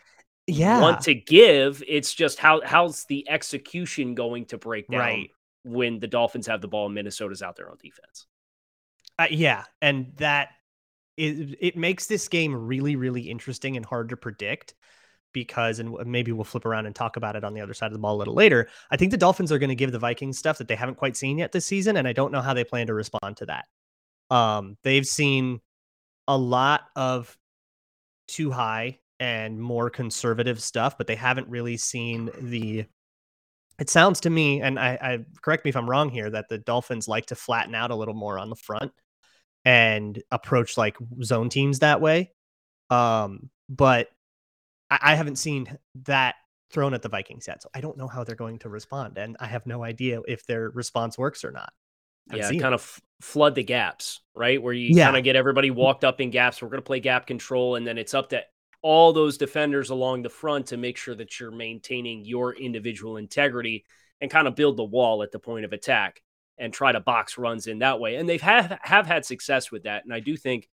yeah. 0.46 0.80
want 0.80 1.02
to 1.02 1.16
give. 1.16 1.84
It's 1.88 2.14
just 2.14 2.38
how 2.38 2.62
how's 2.64 3.06
the 3.06 3.28
execution 3.28 4.14
going 4.14 4.46
to 4.46 4.58
break 4.60 4.88
down 4.90 5.00
right. 5.00 5.30
when 5.64 6.00
the 6.00 6.08
Dolphins 6.08 6.48
have 6.48 6.62
the 6.62 6.68
ball 6.68 6.86
and 6.86 6.96
Minnesota's 6.96 7.42
out 7.42 7.56
there 7.56 7.70
on 7.70 7.78
defense. 7.82 8.28
Uh, 9.18 9.28
yeah, 9.32 9.64
and 9.82 10.14
that 10.18 10.50
it, 11.18 11.58
it 11.60 11.78
makes 11.78 12.06
this 12.06 12.28
game 12.28 12.54
really 12.54 12.96
really 12.96 13.24
interesting 13.24 13.76
and 13.76 13.86
hard 13.86 14.10
to 14.10 14.18
predict 14.18 14.76
because, 15.34 15.80
and 15.80 15.96
maybe 16.06 16.32
we'll 16.32 16.44
flip 16.44 16.66
around 16.66 16.86
and 16.86 16.96
talk 16.96 17.18
about 17.18 17.36
it 17.36 17.44
on 17.44 17.54
the 17.54 17.62
other 17.62 17.74
side 17.74 17.88
of 17.88 17.94
the 17.94 18.00
ball 18.00 18.16
a 18.16 18.20
little 18.20 18.34
later. 18.34 18.68
I 18.90 18.98
think 18.98 19.12
the 19.12 19.18
Dolphins 19.18 19.52
are 19.52 19.60
going 19.60 19.70
to 19.70 19.76
give 19.76 19.92
the 19.92 20.00
Vikings 20.00 20.38
stuff 20.38 20.58
that 20.58 20.68
they 20.68 20.76
haven't 20.76 20.96
quite 20.96 21.18
seen 21.18 21.38
yet 21.38 21.52
this 21.52 21.66
season, 21.66 21.98
and 21.98 22.08
I 22.08 22.14
don't 22.14 22.32
know 22.32 22.42
how 22.42 22.54
they 22.54 22.64
plan 22.64 22.88
to 22.88 22.94
respond 22.94 23.38
to 23.38 23.46
that. 23.48 23.66
Um, 24.30 24.78
they've 24.84 25.06
seen 25.06 25.60
a 26.28 26.38
lot 26.38 26.82
of 26.96 27.38
too 28.28 28.52
high 28.52 29.00
and 29.20 29.60
more 29.60 29.90
conservative 29.90 30.62
stuff, 30.62 30.98
but 30.98 31.08
they 31.08 31.16
haven't 31.16 31.48
really 31.50 31.78
seen 31.78 32.30
the. 32.40 32.86
It 33.80 33.90
sounds 33.90 34.22
to 34.22 34.30
me, 34.30 34.62
and 34.62 34.80
I, 34.80 34.98
I 35.02 35.26
correct 35.42 35.66
me 35.66 35.70
if 35.70 35.76
I'm 35.76 35.90
wrong 35.90 36.10
here, 36.10 36.30
that 36.30 36.50
the 36.50 36.60
Dolphins 36.60 37.08
like 37.08 37.28
to 37.28 37.36
flatten 37.36 37.74
out 37.74 37.92
a 37.92 37.96
little 37.96 38.14
more 38.14 38.38
on 38.38 38.50
the 38.50 38.56
front 38.56 38.92
and 39.66 40.22
approach 40.32 40.78
like 40.78 40.98
zone 41.24 41.50
teams 41.50 41.80
that 41.80 42.02
way. 42.02 42.32
Um, 42.90 43.50
but 43.70 44.10
I, 44.92 45.00
I 45.02 45.16
haven't 45.16 45.38
seen 45.38 45.78
that 46.06 46.36
thrown 46.72 46.94
at 46.94 47.02
the 47.02 47.10
Vikings 47.10 47.48
yet, 47.48 47.64
so 47.64 47.70
I 47.74 47.82
don't 47.82 47.98
know 47.98 48.08
how 48.08 48.24
they're 48.24 48.36
going 48.36 48.60
to 48.60 48.70
respond, 48.70 49.18
and 49.18 49.36
I 49.40 49.48
have 49.48 49.66
no 49.66 49.84
idea 49.84 50.22
if 50.28 50.46
their 50.46 50.70
response 50.70 51.18
works 51.18 51.44
or 51.44 51.52
not. 51.52 51.74
I've 52.30 52.54
yeah, 52.54 52.62
kind 52.62 52.76
of 52.76 53.02
flood 53.22 53.56
the 53.56 53.64
gaps, 53.64 54.22
right? 54.36 54.62
Where 54.62 54.74
you 54.74 54.96
yeah. 54.96 55.06
kind 55.06 55.18
of 55.18 55.24
get 55.24 55.36
everybody 55.36 55.72
mm. 55.72 55.76
walked 55.76 56.04
up 56.04 56.22
in 56.22 56.30
gaps. 56.30 56.62
We're 56.62 56.70
going 56.70 56.78
to 56.78 56.86
play 56.86 57.00
gap 57.00 57.26
control, 57.26 57.76
and 57.76 57.88
then 57.88 57.98
it's 57.98 58.14
up 58.14 58.30
to 58.30 58.44
all 58.84 59.14
those 59.14 59.38
defenders 59.38 59.90
along 59.90 60.22
the 60.22 60.30
front 60.30 60.68
to 60.68 60.78
make 60.78 60.98
sure 60.98 61.16
that 61.16 61.40
you're 61.40 61.52
maintaining 61.52 62.26
your 62.26 62.54
individual 62.56 63.18
integrity 63.18 63.86
and 64.20 64.32
kind 64.32 64.48
of 64.48 64.56
build 64.56 64.78
the 64.78 64.84
wall 64.84 65.24
at 65.24 65.32
the 65.32 65.40
point 65.40 65.66
of 65.66 65.74
attack 65.74 66.22
and 66.58 66.74
try 66.74 66.92
to 66.92 67.00
box 67.00 67.38
runs 67.38 67.68
in 67.68 67.80
that 67.80 68.00
way. 68.00 68.16
And 68.16 68.28
they've 68.28 68.42
have 68.42 68.78
have 68.82 69.08
had 69.08 69.26
success 69.26 69.72
with 69.72 69.84
that. 69.84 70.04
And 70.04 70.14
I 70.14 70.20
do 70.20 70.38
think 70.38 70.68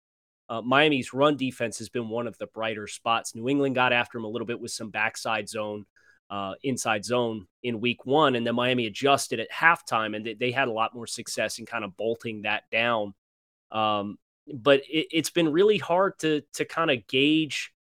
uh, 0.50 0.62
Miami's 0.62 1.13
run 1.13 1.36
defense 1.36 1.77
has 1.80 1.89
been 1.89 2.10
one 2.10 2.27
of 2.27 2.38
the 2.38 2.48
brighter 2.48 2.88
spots. 2.88 3.36
New 3.36 3.50
England 3.50 3.75
got 3.75 3.94
after 3.94 4.18
him 4.18 4.24
a 4.24 4.30
little 4.30 4.46
bit 4.46 4.60
with 4.60 4.72
some 4.72 4.89
backside 4.89 5.50
zone, 5.50 5.86
uh, 6.30 6.54
inside 6.63 7.04
zone 7.04 7.48
in 7.63 7.82
week 7.82 8.06
one, 8.06 8.36
and 8.36 8.48
then 8.48 8.56
Miami 8.56 8.86
adjusted 8.86 9.39
at 9.39 9.51
halftime, 9.51 10.16
and 10.16 10.25
they, 10.25 10.34
they 10.34 10.51
had 10.51 10.68
a 10.68 10.72
lot 10.72 10.96
more 10.96 11.08
success 11.08 11.60
in 11.60 11.66
kind 11.66 11.84
of 11.84 11.98
bolting 11.98 12.44
that 12.44 12.63
down. 12.72 13.13
Um, 13.72 14.18
but 14.54 14.82
it, 14.89 15.08
it's 15.12 15.30
been 15.30 15.51
really 15.51 15.77
hard 15.77 16.18
to 16.20 16.42
to 16.54 16.66
kind 16.66 16.92
of 16.92 17.06
gauge 17.08 17.74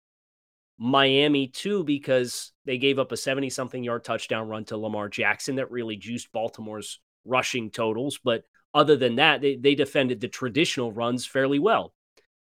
Miami 0.78 1.48
too 1.48 1.84
because 1.84 2.52
they 2.64 2.78
gave 2.78 2.98
up 2.98 3.12
a 3.12 3.16
70 3.16 3.50
something 3.50 3.84
yard 3.84 4.04
touchdown 4.04 4.48
run 4.48 4.64
to 4.66 4.76
Lamar 4.76 5.08
Jackson 5.08 5.56
that 5.56 5.70
really 5.70 5.96
juiced 5.96 6.32
Baltimore's 6.32 7.00
rushing 7.24 7.70
totals. 7.70 8.18
But 8.22 8.44
other 8.72 8.96
than 8.96 9.16
that, 9.16 9.40
they, 9.40 9.56
they 9.56 9.74
defended 9.74 10.20
the 10.20 10.28
traditional 10.28 10.90
runs 10.90 11.26
fairly 11.26 11.58
well. 11.58 11.92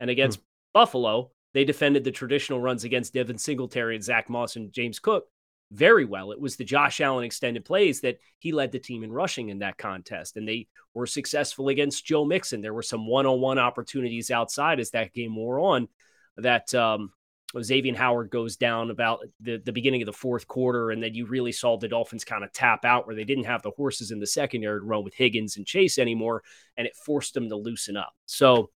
And 0.02 0.10
against 0.10 0.40
hmm. 0.40 0.44
Buffalo, 0.74 1.30
they 1.54 1.64
defended 1.64 2.04
the 2.04 2.10
traditional 2.10 2.60
runs 2.60 2.84
against 2.84 3.14
Devin 3.14 3.38
Singletary 3.38 3.94
and 3.94 4.04
Zack 4.04 4.28
Moss 4.28 4.56
and 4.56 4.72
James 4.72 4.98
Cook 4.98 5.24
very 5.70 6.04
well. 6.04 6.32
It 6.32 6.40
was 6.40 6.56
the 6.56 6.64
Josh 6.64 7.00
Allen 7.00 7.24
extended 7.24 7.64
plays 7.64 8.02
that 8.02 8.18
he 8.38 8.52
led 8.52 8.72
the 8.72 8.78
team 8.78 9.04
in 9.04 9.12
rushing 9.12 9.48
in 9.48 9.60
that 9.60 9.78
contest. 9.78 10.36
And 10.36 10.46
they 10.46 10.68
were 10.92 11.06
successful 11.06 11.68
against 11.68 12.04
Joe 12.04 12.24
Mixon. 12.24 12.60
There 12.60 12.74
were 12.74 12.82
some 12.82 13.06
one 13.06 13.26
on 13.26 13.40
one 13.40 13.58
opportunities 13.58 14.30
outside 14.30 14.80
as 14.80 14.90
that 14.90 15.14
game 15.14 15.34
wore 15.34 15.60
on 15.60 15.88
that 16.36 16.74
um, 16.74 17.12
Xavier 17.60 17.96
Howard 17.96 18.30
goes 18.30 18.56
down 18.56 18.90
about 18.90 19.20
the, 19.40 19.62
the 19.64 19.72
beginning 19.72 20.02
of 20.02 20.06
the 20.06 20.12
fourth 20.12 20.46
quarter. 20.46 20.90
And 20.90 21.02
then 21.02 21.14
you 21.14 21.26
really 21.26 21.52
saw 21.52 21.78
the 21.78 21.88
Dolphins 21.88 22.24
kind 22.24 22.44
of 22.44 22.52
tap 22.52 22.84
out 22.84 23.06
where 23.06 23.16
they 23.16 23.24
didn't 23.24 23.44
have 23.44 23.62
the 23.62 23.70
horses 23.70 24.10
in 24.10 24.20
the 24.20 24.26
secondary 24.26 24.80
to 24.80 24.84
run 24.84 25.04
with 25.04 25.14
Higgins 25.14 25.56
and 25.56 25.66
Chase 25.66 25.98
anymore. 25.98 26.42
And 26.76 26.86
it 26.86 26.96
forced 26.96 27.34
them 27.34 27.48
to 27.48 27.56
loosen 27.56 27.96
up. 27.96 28.12
So 28.26 28.70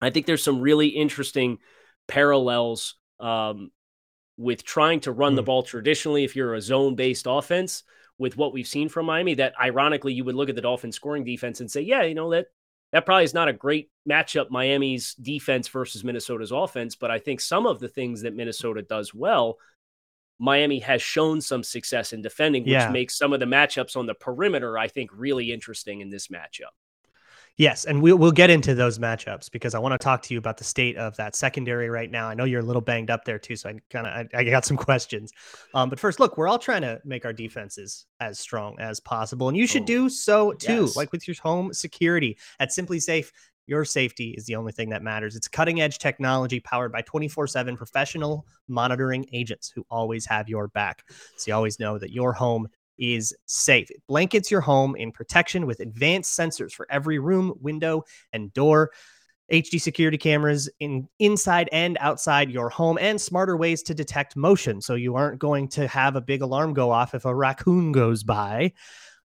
I 0.00 0.10
think 0.10 0.26
there's 0.26 0.42
some 0.42 0.60
really 0.60 0.88
interesting 0.88 1.58
parallels 2.06 2.94
um, 3.20 3.70
with 4.36 4.64
trying 4.64 5.00
to 5.00 5.12
run 5.12 5.32
mm. 5.32 5.36
the 5.36 5.42
ball 5.42 5.62
traditionally 5.62 6.24
if 6.24 6.36
you're 6.36 6.54
a 6.54 6.60
zone 6.60 6.94
based 6.94 7.26
offense 7.28 7.82
with 8.18 8.36
what 8.36 8.52
we've 8.52 8.66
seen 8.66 8.88
from 8.88 9.06
Miami 9.06 9.34
that 9.34 9.54
ironically 9.60 10.12
you 10.12 10.24
would 10.24 10.34
look 10.34 10.48
at 10.48 10.56
the 10.56 10.62
Dolphins 10.62 10.96
scoring 10.96 11.24
defense 11.24 11.60
and 11.60 11.70
say, 11.70 11.80
yeah, 11.80 12.02
you 12.02 12.14
know, 12.14 12.30
that 12.30 12.46
that 12.92 13.04
probably 13.04 13.24
is 13.24 13.34
not 13.34 13.48
a 13.48 13.52
great 13.52 13.90
matchup 14.08 14.50
Miami's 14.50 15.14
defense 15.14 15.68
versus 15.68 16.04
Minnesota's 16.04 16.52
offense, 16.52 16.96
but 16.96 17.10
I 17.10 17.18
think 17.18 17.40
some 17.40 17.66
of 17.66 17.80
the 17.80 17.88
things 17.88 18.22
that 18.22 18.34
Minnesota 18.34 18.82
does 18.82 19.12
well 19.12 19.58
Miami 20.38 20.78
has 20.80 21.02
shown 21.02 21.40
some 21.40 21.62
success 21.62 22.12
in 22.12 22.22
defending, 22.22 22.62
which 22.62 22.72
yeah. 22.72 22.90
makes 22.90 23.18
some 23.18 23.32
of 23.32 23.40
the 23.40 23.46
matchups 23.46 23.96
on 23.96 24.06
the 24.06 24.14
perimeter, 24.14 24.78
I 24.78 24.88
think, 24.88 25.10
really 25.12 25.52
interesting 25.52 26.00
in 26.00 26.10
this 26.10 26.28
matchup. 26.28 26.74
Yes, 27.58 27.86
and 27.86 28.00
we'll 28.00 28.16
we'll 28.16 28.30
get 28.30 28.50
into 28.50 28.72
those 28.72 29.00
matchups 29.00 29.50
because 29.50 29.74
I 29.74 29.80
want 29.80 29.92
to 29.92 29.98
talk 29.98 30.22
to 30.22 30.32
you 30.32 30.38
about 30.38 30.58
the 30.58 30.64
state 30.64 30.96
of 30.96 31.16
that 31.16 31.34
secondary 31.34 31.90
right 31.90 32.08
now. 32.08 32.28
I 32.28 32.34
know 32.34 32.44
you're 32.44 32.60
a 32.60 32.64
little 32.64 32.80
banged 32.80 33.10
up 33.10 33.24
there 33.24 33.38
too, 33.38 33.56
so 33.56 33.70
I 33.70 33.74
kind 33.90 34.06
of 34.06 34.28
I, 34.32 34.38
I, 34.38 34.44
got 34.44 34.64
some 34.64 34.76
questions. 34.88 35.32
Um, 35.74 35.90
but 35.90 35.98
first, 35.98 36.20
look, 36.20 36.38
we're 36.38 36.46
all 36.46 36.60
trying 36.60 36.82
to 36.82 37.00
make 37.04 37.24
our 37.24 37.32
defenses 37.32 38.06
as 38.20 38.38
strong 38.38 38.78
as 38.78 39.00
possible, 39.00 39.48
and 39.48 39.56
you 39.56 39.66
should 39.66 39.82
oh, 39.82 39.86
do 39.86 40.08
so 40.08 40.52
too. 40.52 40.82
Yes. 40.82 40.94
Like 40.94 41.10
with 41.10 41.26
your 41.26 41.34
home 41.42 41.74
security 41.74 42.38
at 42.60 42.68
SimpliSafe. 42.68 43.32
your 43.66 43.84
safety 43.84 44.30
is 44.30 44.46
the 44.46 44.54
only 44.54 44.70
thing 44.70 44.90
that 44.90 45.02
matters. 45.02 45.34
It's 45.34 45.48
cutting 45.48 45.80
edge 45.80 45.98
technology 45.98 46.60
powered 46.60 46.92
by 46.92 47.02
24 47.02 47.48
7 47.48 47.76
professional 47.76 48.46
monitoring 48.68 49.26
agents 49.32 49.68
who 49.68 49.84
always 49.90 50.24
have 50.26 50.48
your 50.48 50.68
back. 50.68 51.02
So 51.36 51.50
you 51.50 51.54
always 51.54 51.80
know 51.80 51.98
that 51.98 52.12
your 52.12 52.32
home 52.32 52.68
is 52.98 53.34
safe. 53.46 53.90
It 53.90 54.02
blankets 54.06 54.50
your 54.50 54.60
home 54.60 54.96
in 54.96 55.12
protection 55.12 55.66
with 55.66 55.80
advanced 55.80 56.38
sensors 56.38 56.72
for 56.72 56.86
every 56.90 57.18
room, 57.18 57.54
window, 57.60 58.04
and 58.32 58.52
door. 58.52 58.90
HD 59.50 59.80
security 59.80 60.18
cameras 60.18 60.68
in 60.78 61.08
inside 61.18 61.70
and 61.72 61.96
outside 62.00 62.50
your 62.50 62.68
home 62.68 62.98
and 63.00 63.18
smarter 63.18 63.56
ways 63.56 63.82
to 63.84 63.94
detect 63.94 64.36
motion 64.36 64.82
so 64.82 64.94
you 64.94 65.14
aren't 65.14 65.38
going 65.38 65.68
to 65.68 65.88
have 65.88 66.16
a 66.16 66.20
big 66.20 66.42
alarm 66.42 66.74
go 66.74 66.90
off 66.90 67.14
if 67.14 67.24
a 67.24 67.34
raccoon 67.34 67.92
goes 67.92 68.22
by. 68.22 68.72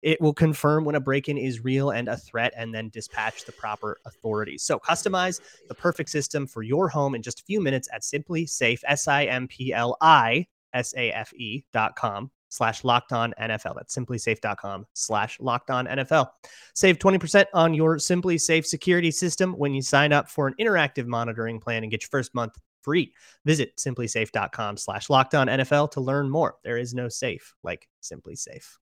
It 0.02 0.20
will 0.20 0.34
confirm 0.34 0.84
when 0.84 0.96
a 0.96 1.00
break-in 1.00 1.38
is 1.38 1.64
real 1.64 1.90
and 1.90 2.08
a 2.08 2.16
threat 2.16 2.52
and 2.56 2.74
then 2.74 2.90
dispatch 2.90 3.44
the 3.44 3.52
proper 3.52 3.98
authorities. 4.04 4.64
So 4.64 4.78
customize 4.78 5.40
the 5.68 5.74
perfect 5.74 6.10
system 6.10 6.46
for 6.46 6.62
your 6.62 6.88
home 6.88 7.14
in 7.14 7.22
just 7.22 7.40
a 7.40 7.44
few 7.44 7.60
minutes 7.60 7.88
at 7.92 8.02
SimpliSafe 8.02 8.80
S 8.84 9.08
I 9.08 9.24
M 9.24 9.48
P 9.48 9.72
L 9.72 9.96
I 10.00 10.46
S 10.74 10.92
A 10.96 11.12
F 11.12 11.32
E 11.34 11.64
dot 11.72 11.96
com 11.96 12.30
slash 12.52 12.84
locked 12.84 13.12
on 13.12 13.32
NFL. 13.40 13.74
That's 13.76 13.96
simplisafe.com 13.96 14.86
slash 14.92 15.40
locked 15.40 15.70
on 15.70 15.86
NFL. 15.86 16.28
Save 16.74 16.98
20% 16.98 17.46
on 17.54 17.72
your 17.72 17.96
SimpliSafe 17.96 18.66
security 18.66 19.10
system 19.10 19.54
when 19.54 19.72
you 19.72 19.80
sign 19.80 20.12
up 20.12 20.28
for 20.28 20.46
an 20.46 20.54
interactive 20.60 21.06
monitoring 21.06 21.58
plan 21.58 21.82
and 21.82 21.90
get 21.90 22.02
your 22.02 22.10
first 22.10 22.34
month 22.34 22.52
free. 22.82 23.14
Visit 23.46 23.78
simplisafe.com 23.78 24.76
slash 24.76 25.08
locked 25.08 25.34
on 25.34 25.46
NFL 25.46 25.92
to 25.92 26.02
learn 26.02 26.28
more. 26.28 26.56
There 26.62 26.76
is 26.76 26.92
no 26.92 27.08
safe 27.08 27.54
like 27.62 27.88
SimpliSafe. 28.02 28.76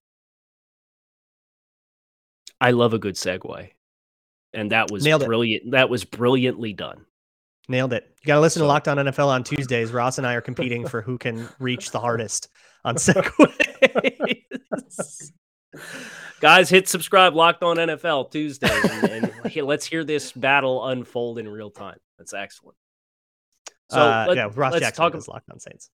I 2.59 2.71
love 2.71 2.93
a 2.93 2.99
good 2.99 3.15
segue. 3.15 3.69
And 4.53 4.71
that 4.73 4.91
was 4.91 5.05
Nailed 5.05 5.23
brilliant. 5.23 5.67
It. 5.67 5.71
That 5.71 5.89
was 5.89 6.03
brilliantly 6.03 6.73
done. 6.73 7.05
Nailed 7.69 7.93
it. 7.93 8.03
You 8.21 8.27
got 8.27 8.35
to 8.35 8.41
listen 8.41 8.61
to 8.61 8.67
Locked 8.67 8.89
On 8.89 8.97
NFL 8.97 9.27
on 9.27 9.45
Tuesdays. 9.45 9.93
Ross 9.93 10.17
and 10.17 10.27
I 10.27 10.33
are 10.33 10.41
competing 10.41 10.85
for 10.85 11.01
who 11.01 11.17
can 11.17 11.47
reach 11.57 11.91
the 11.91 12.01
hardest 12.01 12.49
on 12.83 12.95
segues. 12.97 13.60
Guys, 16.41 16.69
hit 16.69 16.87
subscribe. 16.87 17.35
Locked 17.35 17.63
On 17.63 17.77
NFL 17.77 18.31
Tuesday, 18.31 18.69
and, 18.69 19.31
and 19.45 19.55
let's 19.63 19.85
hear 19.85 20.03
this 20.03 20.31
battle 20.31 20.85
unfold 20.87 21.37
in 21.37 21.47
real 21.47 21.69
time. 21.69 21.97
That's 22.17 22.33
excellent. 22.33 22.77
So 23.89 23.99
uh, 23.99 24.25
let, 24.27 24.37
yeah, 24.37 24.49
Ross 24.53 24.73
let's 24.73 24.85
Jackson 24.85 25.03
talk 25.03 25.13
about 25.13 25.27
Locked 25.27 25.49
On 25.51 25.59
Saints. 25.59 25.89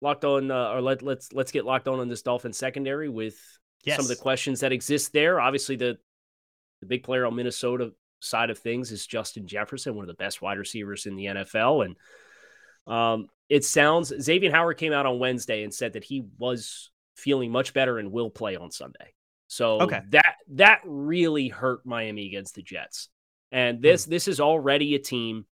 Locked 0.00 0.24
on, 0.24 0.50
uh, 0.50 0.70
or 0.70 0.80
let 0.80 1.02
let's 1.02 1.32
let's 1.32 1.52
get 1.52 1.64
locked 1.64 1.88
on 1.88 2.00
on 2.00 2.08
this 2.08 2.22
Dolphin 2.22 2.52
secondary 2.52 3.08
with 3.08 3.36
yes. 3.84 3.96
some 3.96 4.04
of 4.04 4.08
the 4.08 4.16
questions 4.16 4.60
that 4.60 4.72
exist 4.72 5.12
there. 5.12 5.40
Obviously, 5.40 5.76
the 5.76 5.98
the 6.80 6.86
big 6.86 7.02
player 7.02 7.24
on 7.24 7.36
Minnesota 7.36 7.92
side 8.20 8.50
of 8.50 8.58
things 8.58 8.90
is 8.90 9.06
Justin 9.06 9.46
Jefferson, 9.46 9.94
one 9.94 10.04
of 10.04 10.08
the 10.08 10.22
best 10.22 10.42
wide 10.42 10.58
receivers 10.58 11.06
in 11.06 11.16
the 11.16 11.26
NFL. 11.26 11.84
And 11.84 12.92
um, 12.92 13.28
it 13.48 13.64
sounds 13.64 14.12
Xavier 14.20 14.50
Howard 14.50 14.78
came 14.78 14.92
out 14.92 15.06
on 15.06 15.18
Wednesday 15.18 15.62
and 15.62 15.72
said 15.72 15.94
that 15.94 16.04
he 16.04 16.24
was 16.38 16.90
feeling 17.16 17.50
much 17.50 17.74
better 17.74 17.98
and 17.98 18.12
will 18.12 18.30
play 18.30 18.56
on 18.56 18.70
Sunday. 18.70 19.14
So 19.46 19.80
okay. 19.82 20.00
that 20.10 20.36
that 20.52 20.80
really 20.84 21.48
hurt 21.48 21.84
Miami 21.84 22.26
against 22.26 22.54
the 22.54 22.62
Jets. 22.62 23.08
And 23.52 23.80
this 23.80 24.06
mm. 24.06 24.10
this 24.10 24.28
is 24.28 24.40
already 24.40 24.94
a 24.94 24.98
team 24.98 25.46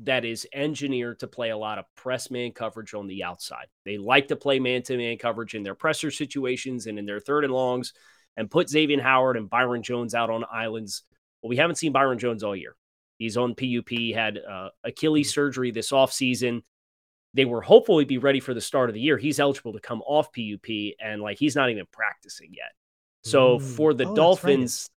that 0.00 0.26
is 0.26 0.46
engineered 0.52 1.20
to 1.20 1.26
play 1.26 1.50
a 1.50 1.56
lot 1.56 1.78
of 1.78 1.86
press 1.96 2.30
man 2.30 2.52
coverage 2.52 2.92
on 2.92 3.06
the 3.06 3.24
outside. 3.24 3.66
They 3.84 3.96
like 3.96 4.28
to 4.28 4.36
play 4.36 4.58
man 4.58 4.82
to 4.82 4.96
man 4.96 5.16
coverage 5.16 5.54
in 5.54 5.62
their 5.62 5.74
presser 5.74 6.10
situations 6.10 6.86
and 6.86 6.98
in 6.98 7.06
their 7.06 7.20
third 7.20 7.44
and 7.44 7.52
longs 7.52 7.94
and 8.36 8.50
put 8.50 8.68
Xavier 8.68 9.00
Howard 9.00 9.38
and 9.38 9.48
Byron 9.48 9.82
Jones 9.82 10.14
out 10.14 10.28
on 10.28 10.44
islands 10.52 11.04
well, 11.42 11.50
we 11.50 11.56
haven't 11.56 11.76
seen 11.76 11.92
Byron 11.92 12.18
Jones 12.18 12.42
all 12.42 12.56
year. 12.56 12.74
He's 13.18 13.36
on 13.36 13.54
PUP, 13.54 14.14
had 14.14 14.38
uh, 14.38 14.70
Achilles 14.84 15.28
mm-hmm. 15.28 15.34
surgery 15.34 15.70
this 15.70 15.92
offseason. 15.92 16.62
They 17.36 17.44
were 17.44 17.60
hopeful 17.60 17.98
he'd 17.98 18.08
be 18.08 18.18
ready 18.18 18.40
for 18.40 18.54
the 18.54 18.60
start 18.62 18.88
of 18.88 18.94
the 18.94 19.00
year. 19.00 19.18
He's 19.18 19.38
eligible 19.38 19.74
to 19.74 19.80
come 19.80 20.00
off 20.06 20.32
PUP, 20.32 20.94
and 20.98 21.20
like 21.20 21.38
he's 21.38 21.54
not 21.54 21.70
even 21.70 21.84
practicing 21.92 22.52
yet. 22.52 22.72
So 23.24 23.58
for 23.58 23.92
the 23.92 24.06
oh, 24.06 24.14
Dolphins, 24.14 24.88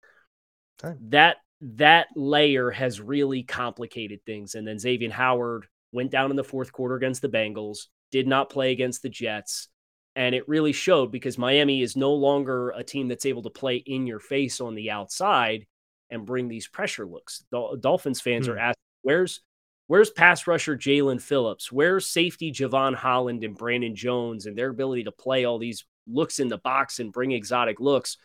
right. 0.83 0.95
that 1.09 1.37
that 1.61 2.07
layer 2.15 2.71
has 2.71 3.01
really 3.01 3.43
complicated 3.43 4.21
things. 4.25 4.55
And 4.55 4.65
then 4.65 4.79
Xavier 4.79 5.11
Howard 5.11 5.67
went 5.91 6.11
down 6.11 6.29
in 6.29 6.37
the 6.37 6.43
fourth 6.43 6.71
quarter 6.71 6.95
against 6.95 7.21
the 7.21 7.27
Bengals, 7.27 7.87
did 8.11 8.27
not 8.27 8.49
play 8.49 8.71
against 8.71 9.01
the 9.01 9.09
Jets. 9.09 9.67
And 10.15 10.33
it 10.33 10.47
really 10.47 10.73
showed 10.73 11.11
because 11.11 11.37
Miami 11.37 11.81
is 11.81 11.97
no 11.97 12.13
longer 12.13 12.69
a 12.71 12.83
team 12.83 13.07
that's 13.07 13.25
able 13.25 13.43
to 13.43 13.49
play 13.49 13.77
in 13.77 14.07
your 14.07 14.19
face 14.19 14.61
on 14.61 14.75
the 14.75 14.91
outside 14.91 15.65
and 16.09 16.25
bring 16.25 16.47
these 16.47 16.67
pressure 16.67 17.05
looks. 17.05 17.43
Dol- 17.51 17.77
Dolphins 17.77 18.21
fans 18.21 18.47
hmm. 18.47 18.53
are 18.53 18.59
asking, 18.59 18.83
where's 19.01 19.41
where's 19.89 20.11
pass 20.11 20.45
rusher 20.45 20.77
Jaelan 20.77 21.19
Phillips? 21.19 21.71
Where's 21.71 22.05
safety 22.05 22.51
Jevon 22.51 22.93
Holland 22.93 23.43
and 23.43 23.57
Brandon 23.57 23.95
Jones 23.95 24.45
and 24.45 24.55
their 24.55 24.69
ability 24.69 25.05
to 25.05 25.11
play 25.11 25.45
all 25.45 25.57
these 25.57 25.83
looks 26.07 26.37
in 26.37 26.47
the 26.47 26.59
box 26.59 26.99
and 26.99 27.11
bring 27.11 27.31
exotic 27.31 27.79
looks? 27.79 28.17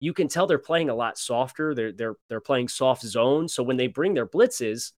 You 0.00 0.14
can 0.14 0.28
tell 0.28 0.46
they're 0.46 0.58
playing 0.58 0.88
a 0.88 0.94
lot 0.94 1.18
softer. 1.18 1.74
They're 1.74 1.92
they're 1.92 2.16
they're 2.30 2.40
playing 2.40 2.68
soft 2.68 3.02
zone. 3.02 3.48
So 3.48 3.62
when 3.62 3.76
they 3.76 3.86
bring 3.86 4.14
their 4.14 4.26
blitzes, 4.26 4.92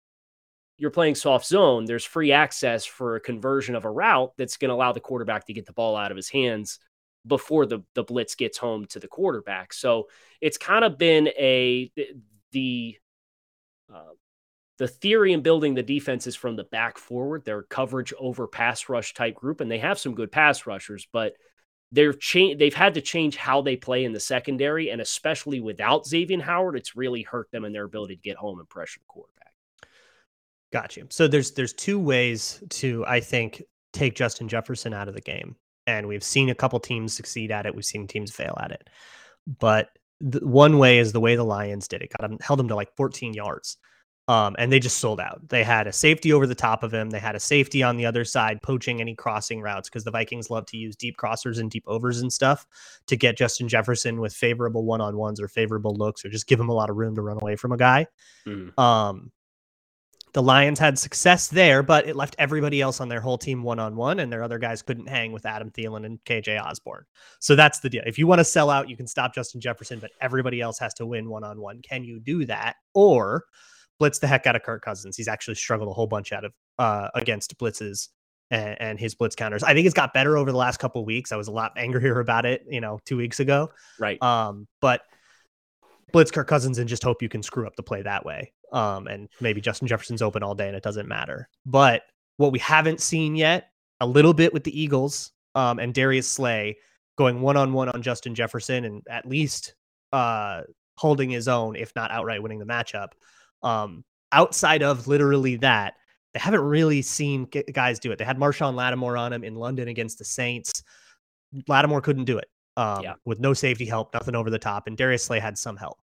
you're 0.78 0.92
playing 0.92 1.16
soft 1.16 1.44
zone. 1.44 1.86
There's 1.86 2.04
free 2.04 2.30
access 2.30 2.84
for 2.84 3.16
a 3.16 3.20
conversion 3.20 3.74
of 3.74 3.84
a 3.84 3.90
route 3.90 4.32
that's 4.38 4.58
going 4.58 4.68
to 4.68 4.74
allow 4.74 4.92
the 4.92 5.00
quarterback 5.00 5.44
to 5.46 5.52
get 5.52 5.66
the 5.66 5.72
ball 5.72 5.96
out 5.96 6.12
of 6.12 6.16
his 6.16 6.28
hands 6.28 6.78
before 7.26 7.66
the 7.66 7.80
the 7.94 8.04
blitz 8.04 8.36
gets 8.36 8.58
home 8.58 8.84
to 8.90 9.00
the 9.00 9.08
quarterback. 9.08 9.72
So 9.72 10.06
it's 10.40 10.56
kind 10.56 10.84
of 10.84 10.98
been 10.98 11.26
a 11.36 11.90
the 12.52 12.96
uh, 13.92 14.12
the 14.78 14.88
theory 14.88 15.32
in 15.32 15.42
building 15.42 15.74
the 15.74 15.82
defense 15.82 16.26
is 16.26 16.36
from 16.36 16.56
the 16.56 16.64
back 16.64 16.98
forward. 16.98 17.44
They're 17.44 17.62
coverage 17.62 18.12
over 18.18 18.46
pass 18.46 18.88
rush 18.88 19.14
type 19.14 19.34
group, 19.34 19.60
and 19.60 19.70
they 19.70 19.78
have 19.78 19.98
some 19.98 20.14
good 20.14 20.30
pass 20.30 20.66
rushers, 20.66 21.06
but 21.12 21.34
they're 21.92 22.12
cha- 22.12 22.54
they've 22.58 22.74
had 22.74 22.94
to 22.94 23.00
change 23.00 23.36
how 23.36 23.62
they 23.62 23.76
play 23.76 24.04
in 24.04 24.12
the 24.12 24.20
secondary, 24.20 24.90
and 24.90 25.00
especially 25.00 25.60
without 25.60 26.06
Xavier 26.06 26.42
Howard, 26.42 26.76
it's 26.76 26.96
really 26.96 27.22
hurt 27.22 27.50
them 27.50 27.64
in 27.64 27.72
their 27.72 27.84
ability 27.84 28.16
to 28.16 28.22
get 28.22 28.36
home 28.36 28.58
and 28.58 28.68
pressure 28.68 29.00
the 29.00 29.06
quarterback. 29.06 29.54
Got 30.72 30.96
you. 30.96 31.06
So 31.10 31.28
there's 31.28 31.52
there's 31.52 31.72
two 31.72 31.98
ways 31.98 32.62
to 32.70 33.04
I 33.06 33.20
think 33.20 33.62
take 33.92 34.14
Justin 34.14 34.48
Jefferson 34.48 34.92
out 34.92 35.08
of 35.08 35.14
the 35.14 35.20
game 35.20 35.56
and 35.86 36.08
we've 36.08 36.24
seen 36.24 36.50
a 36.50 36.54
couple 36.54 36.80
teams 36.80 37.14
succeed 37.14 37.50
at 37.50 37.66
it. 37.66 37.74
We've 37.74 37.84
seen 37.84 38.06
teams 38.06 38.32
fail 38.32 38.58
at 38.60 38.72
it. 38.72 38.88
But 39.46 39.90
the, 40.20 40.44
one 40.46 40.78
way 40.78 40.98
is 40.98 41.12
the 41.12 41.20
way 41.20 41.36
the 41.36 41.44
Lions 41.44 41.88
did 41.88 42.02
it. 42.02 42.12
Got 42.18 42.28
them, 42.28 42.38
held 42.40 42.58
them 42.58 42.68
to 42.68 42.74
like 42.74 42.94
14 42.96 43.34
yards. 43.34 43.78
Um, 44.28 44.56
and 44.58 44.72
they 44.72 44.80
just 44.80 44.98
sold 44.98 45.20
out. 45.20 45.40
They 45.48 45.62
had 45.62 45.86
a 45.86 45.92
safety 45.92 46.32
over 46.32 46.48
the 46.48 46.54
top 46.54 46.82
of 46.82 46.92
him. 46.92 47.10
They 47.10 47.20
had 47.20 47.36
a 47.36 47.40
safety 47.40 47.84
on 47.84 47.96
the 47.96 48.06
other 48.06 48.24
side, 48.24 48.60
poaching 48.60 49.00
any 49.00 49.14
crossing 49.14 49.60
routes 49.60 49.88
because 49.88 50.02
the 50.02 50.10
Vikings 50.10 50.50
love 50.50 50.66
to 50.66 50.76
use 50.76 50.96
deep 50.96 51.16
crossers 51.16 51.60
and 51.60 51.70
deep 51.70 51.84
overs 51.86 52.20
and 52.20 52.32
stuff 52.32 52.66
to 53.06 53.16
get 53.16 53.36
Justin 53.36 53.68
Jefferson 53.68 54.20
with 54.20 54.34
favorable 54.34 54.84
one 54.84 55.00
on 55.00 55.16
ones 55.16 55.40
or 55.40 55.46
favorable 55.46 55.94
looks 55.94 56.24
or 56.24 56.28
just 56.28 56.48
give 56.48 56.58
him 56.58 56.68
a 56.68 56.74
lot 56.74 56.90
of 56.90 56.96
room 56.96 57.14
to 57.14 57.22
run 57.22 57.38
away 57.40 57.54
from 57.54 57.70
a 57.70 57.76
guy. 57.76 58.04
Mm. 58.48 58.76
Um, 58.76 59.30
The 60.32 60.42
Lions 60.42 60.78
had 60.78 60.98
success 60.98 61.48
there, 61.48 61.82
but 61.82 62.06
it 62.06 62.16
left 62.16 62.34
everybody 62.38 62.82
else 62.82 63.00
on 63.00 63.08
their 63.08 63.20
whole 63.20 63.38
team 63.38 63.62
one 63.62 63.78
on 63.78 63.96
one, 63.96 64.18
and 64.20 64.30
their 64.30 64.42
other 64.42 64.58
guys 64.58 64.82
couldn't 64.82 65.08
hang 65.08 65.32
with 65.32 65.46
Adam 65.46 65.70
Thielen 65.70 66.04
and 66.04 66.22
KJ 66.24 66.60
Osborne. 66.62 67.04
So 67.38 67.54
that's 67.56 67.78
the 67.78 67.88
deal. 67.88 68.02
If 68.04 68.18
you 68.18 68.26
want 68.26 68.40
to 68.40 68.44
sell 68.44 68.68
out, 68.68 68.90
you 68.90 68.96
can 68.96 69.06
stop 69.06 69.34
Justin 69.34 69.60
Jefferson, 69.62 69.98
but 69.98 70.10
everybody 70.20 70.60
else 70.60 70.78
has 70.80 70.92
to 70.94 71.06
win 71.06 71.30
one 71.30 71.44
on 71.44 71.60
one. 71.60 71.80
Can 71.80 72.04
you 72.04 72.18
do 72.18 72.44
that? 72.46 72.74
Or 72.92 73.44
blitz 73.98 74.18
the 74.18 74.26
heck 74.26 74.46
out 74.46 74.56
of 74.56 74.62
Kirk 74.62 74.82
Cousins? 74.82 75.16
He's 75.16 75.28
actually 75.28 75.54
struggled 75.54 75.88
a 75.88 75.92
whole 75.92 76.06
bunch 76.06 76.32
out 76.32 76.44
of 76.44 76.52
uh, 76.78 77.08
against 77.14 77.56
blitzes 77.58 78.08
and, 78.50 78.76
and, 78.80 79.00
his 79.00 79.14
blitz 79.14 79.34
counters. 79.34 79.62
I 79.62 79.74
think 79.74 79.86
it's 79.86 79.94
got 79.94 80.12
better 80.12 80.36
over 80.36 80.52
the 80.52 80.58
last 80.58 80.78
couple 80.78 81.04
weeks. 81.04 81.32
I 81.32 81.36
was 81.36 81.48
a 81.48 81.52
lot 81.52 81.72
angrier 81.76 82.20
about 82.20 82.46
it, 82.46 82.64
you 82.68 82.80
know, 82.80 83.00
two 83.04 83.16
weeks 83.16 83.40
ago. 83.40 83.70
Right. 83.98 84.22
Um, 84.22 84.66
but 84.80 85.02
blitz 86.12 86.30
Kirk 86.30 86.46
Cousins 86.46 86.78
and 86.78 86.88
just 86.88 87.02
hope 87.02 87.22
you 87.22 87.28
can 87.28 87.42
screw 87.42 87.66
up 87.66 87.76
the 87.76 87.82
play 87.82 88.02
that 88.02 88.24
way. 88.24 88.52
Um, 88.72 89.06
and 89.06 89.28
maybe 89.40 89.60
Justin 89.60 89.88
Jefferson's 89.88 90.22
open 90.22 90.42
all 90.42 90.54
day 90.54 90.68
and 90.68 90.76
it 90.76 90.82
doesn't 90.82 91.08
matter. 91.08 91.48
But 91.64 92.02
what 92.36 92.52
we 92.52 92.58
haven't 92.58 93.00
seen 93.00 93.36
yet, 93.36 93.70
a 94.00 94.06
little 94.06 94.34
bit 94.34 94.52
with 94.52 94.64
the 94.64 94.78
Eagles 94.78 95.32
um, 95.54 95.78
and 95.78 95.94
Darius 95.94 96.30
Slay 96.30 96.76
going 97.16 97.40
one 97.40 97.56
on 97.56 97.72
one 97.72 97.88
on 97.88 98.02
Justin 98.02 98.34
Jefferson 98.34 98.84
and 98.84 99.02
at 99.08 99.26
least 99.26 99.74
uh, 100.12 100.62
holding 100.96 101.30
his 101.30 101.48
own, 101.48 101.76
if 101.76 101.94
not 101.96 102.10
outright 102.10 102.42
winning 102.42 102.58
the 102.58 102.66
matchup. 102.66 103.08
Um, 103.62 104.04
outside 104.32 104.82
of 104.82 105.06
literally 105.06 105.56
that, 105.56 105.94
they 106.34 106.40
haven't 106.40 106.60
really 106.60 107.02
seen 107.02 107.48
guys 107.72 107.98
do 107.98 108.12
it. 108.12 108.18
They 108.18 108.24
had 108.24 108.38
Marshon 108.38 108.74
Lattimore 108.74 109.16
on 109.16 109.32
him 109.32 109.42
in 109.42 109.54
London 109.54 109.88
against 109.88 110.18
the 110.18 110.24
Saints. 110.24 110.82
Lattimore 111.66 112.02
couldn't 112.02 112.26
do 112.26 112.38
it 112.38 112.48
um, 112.76 113.02
yeah. 113.02 113.14
with 113.24 113.40
no 113.40 113.54
safety 113.54 113.86
help, 113.86 114.12
nothing 114.12 114.34
over 114.34 114.50
the 114.50 114.58
top, 114.58 114.86
and 114.86 114.96
Darius 114.96 115.24
Slay 115.24 115.40
had 115.40 115.56
some 115.56 115.76
help. 115.76 115.98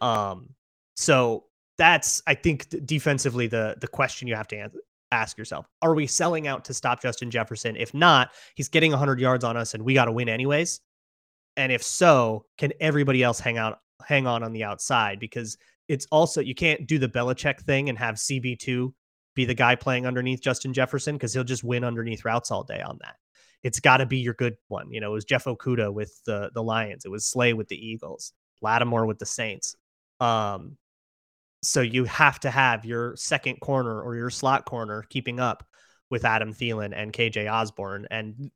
Um, 0.00 0.50
so 0.94 1.44
that's 1.78 2.22
I 2.26 2.34
think 2.34 2.68
defensively 2.86 3.46
the 3.46 3.76
the 3.80 3.88
question 3.88 4.28
you 4.28 4.34
have 4.34 4.48
to 4.48 4.56
answer, 4.56 4.78
ask 5.10 5.36
yourself: 5.36 5.66
Are 5.80 5.94
we 5.94 6.06
selling 6.06 6.46
out 6.46 6.64
to 6.66 6.74
stop 6.74 7.02
Justin 7.02 7.30
Jefferson? 7.30 7.76
If 7.76 7.92
not, 7.92 8.30
he's 8.54 8.68
getting 8.68 8.92
100 8.92 9.20
yards 9.20 9.44
on 9.44 9.56
us, 9.56 9.74
and 9.74 9.84
we 9.84 9.94
got 9.94 10.04
to 10.04 10.12
win 10.12 10.28
anyways. 10.28 10.80
And 11.56 11.72
if 11.72 11.82
so, 11.82 12.46
can 12.56 12.72
everybody 12.80 13.22
else 13.22 13.40
hang 13.40 13.58
out, 13.58 13.80
hang 14.06 14.26
on 14.26 14.42
on 14.42 14.52
the 14.52 14.64
outside? 14.64 15.18
Because 15.18 15.58
it's 15.88 16.06
also 16.10 16.40
you 16.40 16.54
can't 16.54 16.86
do 16.86 16.98
the 16.98 17.08
Belichick 17.08 17.60
thing 17.60 17.88
and 17.88 17.98
have 17.98 18.16
CB2 18.16 18.92
be 19.34 19.44
the 19.44 19.54
guy 19.54 19.74
playing 19.74 20.06
underneath 20.06 20.42
Justin 20.42 20.74
Jefferson 20.74 21.16
because 21.16 21.32
he'll 21.32 21.44
just 21.44 21.64
win 21.64 21.84
underneath 21.84 22.24
routes 22.24 22.50
all 22.50 22.64
day 22.64 22.80
on 22.80 22.98
that. 23.00 23.16
It's 23.62 23.80
got 23.80 23.98
to 23.98 24.06
be 24.06 24.18
your 24.18 24.34
good 24.34 24.56
one. 24.68 24.90
You 24.90 25.00
know, 25.00 25.10
it 25.10 25.14
was 25.14 25.24
Jeff 25.24 25.44
Okudah 25.44 25.92
with 25.92 26.20
the 26.26 26.50
the 26.54 26.62
Lions. 26.62 27.04
It 27.04 27.10
was 27.10 27.26
Slay 27.26 27.52
with 27.52 27.68
the 27.68 27.76
Eagles. 27.76 28.32
Lattimore 28.62 29.06
with 29.06 29.18
the 29.18 29.26
Saints. 29.26 29.76
Um, 30.20 30.76
so 31.62 31.80
you 31.80 32.04
have 32.04 32.40
to 32.40 32.50
have 32.50 32.84
your 32.84 33.14
second 33.16 33.60
corner 33.60 34.00
or 34.00 34.16
your 34.16 34.30
slot 34.30 34.64
corner 34.64 35.04
keeping 35.10 35.40
up 35.40 35.64
with 36.10 36.24
Adam 36.24 36.52
Thielen 36.52 36.92
and 36.94 37.12
KJ 37.12 37.50
Osborne. 37.50 38.06
And 38.10 38.50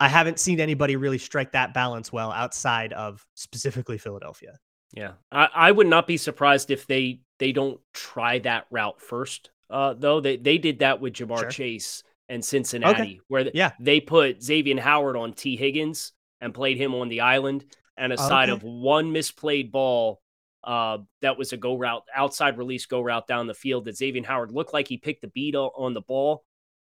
I 0.00 0.08
haven't 0.08 0.38
seen 0.38 0.60
anybody 0.60 0.96
really 0.96 1.18
strike 1.18 1.52
that 1.52 1.74
balance 1.74 2.12
well 2.12 2.30
outside 2.30 2.92
of 2.92 3.24
specifically 3.34 3.98
Philadelphia. 3.98 4.58
Yeah. 4.92 5.12
I, 5.30 5.48
I 5.54 5.72
would 5.72 5.86
not 5.86 6.06
be 6.06 6.16
surprised 6.16 6.70
if 6.70 6.86
they 6.86 7.20
they 7.38 7.52
don't 7.52 7.80
try 7.92 8.38
that 8.40 8.66
route 8.70 9.00
first. 9.00 9.50
Uh 9.68 9.94
though 9.94 10.20
they, 10.20 10.36
they 10.36 10.58
did 10.58 10.80
that 10.80 11.00
with 11.00 11.14
Ja'Marr 11.14 11.40
sure. 11.40 11.50
Chase 11.50 12.02
and 12.28 12.44
Cincinnati, 12.44 13.02
okay. 13.02 13.20
where 13.28 13.50
yeah. 13.54 13.72
they 13.78 14.00
put 14.00 14.42
Xavier 14.42 14.80
Howard 14.80 15.16
on 15.16 15.32
Tee 15.32 15.56
Higgins 15.56 16.12
and 16.40 16.54
played 16.54 16.76
him 16.76 16.94
on 16.94 17.08
the 17.08 17.20
island. 17.20 17.64
And 17.96 18.12
aside 18.12 18.50
okay. 18.50 18.56
of 18.56 18.62
one 18.62 19.12
misplayed 19.12 19.70
ball 19.70 20.20
uh, 20.62 20.98
that 21.22 21.38
was 21.38 21.52
a 21.52 21.56
go 21.56 21.78
route, 21.78 22.02
outside 22.14 22.58
release 22.58 22.86
go 22.86 23.00
route 23.00 23.26
down 23.26 23.46
the 23.46 23.54
field 23.54 23.84
that 23.84 23.96
Xavier 23.96 24.24
Howard 24.24 24.50
looked 24.50 24.74
like 24.74 24.88
he 24.88 24.98
picked 24.98 25.22
the 25.22 25.28
beat 25.28 25.54
on 25.54 25.94
the 25.94 26.00
ball 26.02 26.44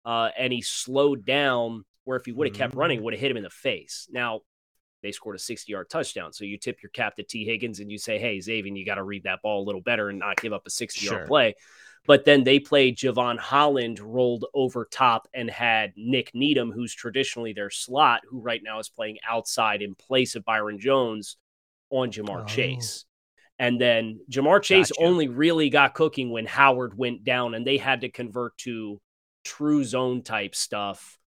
uh, 0.04 0.30
and 0.36 0.52
he 0.52 0.62
slowed 0.62 1.26
down 1.26 1.84
where 2.04 2.16
if 2.16 2.24
he 2.24 2.32
would 2.32 2.46
have 2.46 2.56
kept 2.56 2.74
running, 2.74 3.00
mm. 3.00 3.02
would 3.02 3.14
have 3.14 3.20
hit 3.20 3.30
him 3.30 3.36
in 3.36 3.42
the 3.42 3.50
face. 3.50 4.08
Now, 4.10 4.40
they 5.06 5.12
scored 5.12 5.36
a 5.36 5.38
60 5.38 5.70
yard 5.70 5.88
touchdown. 5.88 6.32
So 6.32 6.44
you 6.44 6.58
tip 6.58 6.82
your 6.82 6.90
cap 6.90 7.14
to 7.16 7.22
Tee 7.22 7.44
Higgins 7.44 7.78
and 7.78 7.90
you 7.90 7.96
say, 7.96 8.18
hey, 8.18 8.40
Xavier, 8.40 8.75
you 8.75 8.84
got 8.84 8.96
to 8.96 9.04
read 9.04 9.22
that 9.22 9.40
ball 9.40 9.62
a 9.62 9.66
little 9.66 9.80
better 9.80 10.08
and 10.08 10.18
not 10.18 10.40
give 10.40 10.52
up 10.52 10.66
a 10.66 10.70
60 10.70 11.06
yard 11.06 11.20
sure. 11.20 11.26
play. 11.26 11.54
But 12.06 12.25
then 12.25 12.42
they 12.42 12.58
played 12.58 12.96
Jevon 12.96 13.38
Holland 13.38 14.00
rolled 14.00 14.46
over 14.52 14.84
top 14.84 15.28
and 15.32 15.48
had 15.48 15.92
Nik 15.96 16.32
Needham, 16.34 16.72
who's 16.72 16.92
traditionally 16.92 17.52
their 17.52 17.70
slot, 17.70 18.22
who 18.28 18.40
right 18.40 18.60
now 18.62 18.80
is 18.80 18.88
playing 18.88 19.19
outside 19.28 19.80
in 19.80 19.95
place 19.95 20.34
of 20.34 20.45
Byron 20.45 20.78
Jones 20.78 21.36
on 21.90 22.10
Ja'Marr 22.10 22.42
oh. 22.42 22.47
Chase. 22.47 23.04
And 23.58 23.80
then 23.80 24.21
Ja'Marr 24.30 24.62
Chase 24.62 24.90
gotcha. 24.90 25.06
only 25.06 25.28
really 25.28 25.71
got 25.71 25.95
cooking 25.95 26.30
when 26.30 26.47
Howard 26.47 26.97
went 26.99 27.25
down 27.25 27.54
and 27.54 27.66
they 27.66 27.78
had 27.78 28.02
to 28.02 28.08
convert 28.08 28.56
to 28.58 29.00
true 29.45 29.84
zone 29.84 30.23
type 30.23 30.54
stuff. 30.54 31.19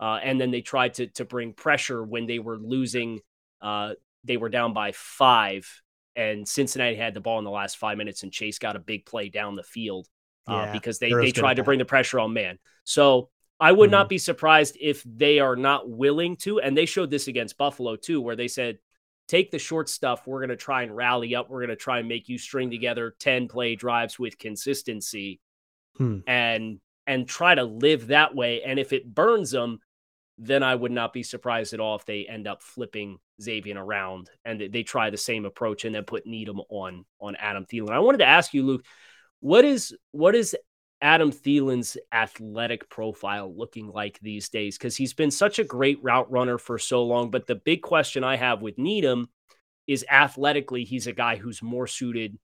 Uh, 0.00 0.20
and 0.22 0.40
then 0.40 0.50
they 0.50 0.60
tried 0.60 0.94
to 0.94 1.06
to 1.08 1.24
bring 1.24 1.52
pressure 1.52 2.04
when 2.04 2.26
they 2.26 2.38
were 2.38 2.58
losing. 2.58 3.20
Uh, 3.60 3.94
they 4.24 4.36
were 4.36 4.48
down 4.48 4.72
by 4.72 4.92
five, 4.92 5.68
and 6.16 6.46
Cincinnati 6.46 6.96
had 6.96 7.14
the 7.14 7.20
ball 7.20 7.38
in 7.38 7.44
the 7.44 7.50
last 7.50 7.76
five 7.78 7.98
minutes, 7.98 8.22
and 8.22 8.32
Chase 8.32 8.58
got 8.58 8.76
a 8.76 8.80
big 8.80 9.06
play 9.06 9.28
down 9.28 9.54
the 9.54 9.62
field 9.62 10.08
uh, 10.48 10.64
yeah, 10.66 10.72
because 10.72 10.98
they 10.98 11.12
they 11.12 11.32
tried 11.32 11.54
to 11.54 11.64
bring 11.64 11.78
the 11.78 11.84
pressure 11.84 12.20
on 12.20 12.32
man. 12.32 12.58
So 12.84 13.30
I 13.60 13.72
would 13.72 13.88
mm-hmm. 13.88 13.92
not 13.92 14.08
be 14.08 14.18
surprised 14.18 14.76
if 14.80 15.02
they 15.04 15.40
are 15.40 15.56
not 15.56 15.88
willing 15.88 16.36
to, 16.36 16.60
and 16.60 16.76
they 16.76 16.86
showed 16.86 17.10
this 17.10 17.28
against 17.28 17.58
Buffalo 17.58 17.96
too, 17.96 18.20
where 18.20 18.36
they 18.36 18.48
said 18.48 18.78
take 19.28 19.50
the 19.50 19.58
short 19.58 19.88
stuff. 19.88 20.26
We're 20.26 20.40
going 20.40 20.48
to 20.48 20.56
try 20.56 20.82
and 20.82 20.96
rally 20.96 21.34
up. 21.34 21.50
We're 21.50 21.60
going 21.60 21.68
to 21.68 21.76
try 21.76 21.98
and 21.98 22.08
make 22.08 22.28
you 22.28 22.38
string 22.38 22.70
together 22.70 23.14
10 23.20 23.48
play 23.48 23.76
drives 23.76 24.18
with 24.18 24.38
consistency 24.38 25.40
hmm. 25.96 26.20
and 26.26 26.80
and 27.06 27.28
try 27.28 27.54
to 27.54 27.64
live 27.64 28.08
that 28.08 28.34
way. 28.34 28.62
And 28.62 28.78
if 28.78 28.92
it 28.92 29.14
burns 29.14 29.50
them, 29.50 29.80
then 30.38 30.62
I 30.62 30.74
would 30.74 30.92
not 30.92 31.12
be 31.12 31.22
surprised 31.22 31.74
at 31.74 31.80
all 31.80 31.96
if 31.96 32.04
they 32.04 32.26
end 32.26 32.46
up 32.46 32.62
flipping 32.62 33.18
Xavier 33.42 33.82
around 33.82 34.30
and 34.44 34.60
they, 34.72 34.82
try 34.82 35.10
the 35.10 35.16
same 35.16 35.44
approach 35.44 35.84
and 35.84 35.94
then 35.94 36.04
put 36.04 36.26
Needham 36.26 36.60
on 36.70 37.04
on 37.20 37.36
Adam 37.36 37.66
Thielen. 37.66 37.90
I 37.90 37.98
wanted 37.98 38.18
to 38.18 38.26
ask 38.26 38.54
you, 38.54 38.64
Luke, 38.64 38.84
what 39.40 39.64
is 39.64 39.94
what 40.12 40.34
is 40.34 40.56
Adam 41.00 41.30
Thielen's 41.30 41.96
athletic 42.12 42.88
profile 42.88 43.52
looking 43.54 43.88
like 43.88 44.18
these 44.20 44.48
days? 44.48 44.78
Because 44.78 44.96
he's 44.96 45.14
been 45.14 45.30
such 45.30 45.58
a 45.58 45.64
great 45.64 46.02
route 46.02 46.30
runner 46.30 46.58
for 46.58 46.78
so 46.78 47.04
long. 47.04 47.30
But 47.30 47.46
the 47.46 47.56
big 47.56 47.82
question 47.82 48.24
I 48.24 48.36
have 48.36 48.62
with 48.62 48.78
Needham 48.78 49.28
is 49.86 50.04
athletically, 50.10 50.84
he's 50.84 51.06
a 51.06 51.12
guy 51.12 51.36
who's 51.36 51.62
more 51.62 51.86
suited 51.86 52.38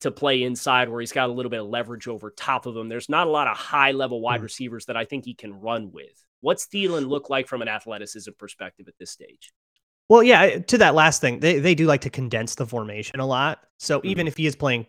to 0.00 0.10
play 0.10 0.42
inside 0.42 0.88
where 0.88 1.00
he's 1.00 1.12
got 1.12 1.30
a 1.30 1.32
little 1.32 1.50
bit 1.50 1.60
of 1.60 1.66
leverage 1.66 2.08
over 2.08 2.30
top 2.30 2.66
of 2.66 2.76
him. 2.76 2.88
There's 2.88 3.08
not 3.08 3.26
a 3.26 3.30
lot 3.30 3.48
of 3.48 3.56
high 3.56 3.92
level 3.92 4.20
wide 4.20 4.40
mm 4.40 4.44
receivers 4.44 4.86
that 4.86 4.96
I 4.96 5.04
think 5.04 5.24
he 5.24 5.34
can 5.34 5.60
run 5.60 5.92
with. 5.92 6.24
What's 6.44 6.66
Thielen 6.66 7.08
look 7.08 7.30
like 7.30 7.48
from 7.48 7.62
an 7.62 7.68
athleticism 7.68 8.32
perspective 8.38 8.86
at 8.86 8.94
this 9.00 9.10
stage? 9.10 9.50
Well, 10.10 10.22
yeah, 10.22 10.58
to 10.58 10.76
that 10.78 10.94
last 10.94 11.22
thing, 11.22 11.40
they, 11.40 11.58
they 11.58 11.74
do 11.74 11.86
like 11.86 12.02
to 12.02 12.10
condense 12.10 12.54
the 12.54 12.66
formation 12.66 13.18
a 13.18 13.26
lot. 13.26 13.60
So 13.78 13.98
mm-hmm. 13.98 14.08
even 14.08 14.28
if 14.28 14.36
he 14.36 14.46
is 14.46 14.54
playing 14.54 14.84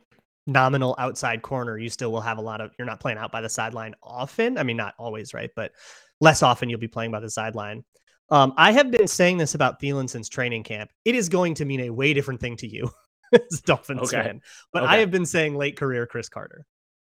nominal 0.45 0.95
outside 0.97 1.41
corner, 1.43 1.77
you 1.77 1.89
still 1.89 2.11
will 2.11 2.19
have 2.19 2.39
a 2.39 2.41
lot 2.41 2.59
of 2.59 2.71
you're 2.77 2.85
not 2.85 2.99
playing 2.99 3.17
out 3.17 3.31
by 3.31 3.39
the 3.39 3.47
sideline 3.47 3.95
often. 4.03 4.57
I 4.57 4.63
mean, 4.63 4.75
not 4.75 4.95
always, 4.99 5.33
right? 5.33 5.49
But 5.55 5.71
less 6.19 6.43
often 6.43 6.67
you'll 6.67 6.79
be 6.79 6.89
playing 6.89 7.11
by 7.11 7.21
the 7.21 7.29
sideline. 7.29 7.85
Um, 8.29 8.53
I 8.57 8.73
have 8.73 8.91
been 8.91 9.07
saying 9.07 9.37
this 9.37 9.55
about 9.55 9.79
Thielen 9.81 10.09
since 10.09 10.27
training 10.27 10.63
camp. 10.63 10.91
It 11.05 11.15
is 11.15 11.29
going 11.29 11.53
to 11.55 11.63
mean 11.63 11.81
a 11.81 11.89
way 11.89 12.13
different 12.13 12.41
thing 12.41 12.57
to 12.57 12.67
you 12.67 12.89
as 13.33 13.61
Dolphins 13.61 14.01
okay. 14.13 14.23
fan. 14.23 14.41
But 14.73 14.83
okay. 14.83 14.95
I 14.95 14.97
have 14.97 15.11
been 15.11 15.25
saying 15.25 15.55
late 15.55 15.77
career 15.77 16.05
Cris 16.05 16.27
Carter. 16.27 16.65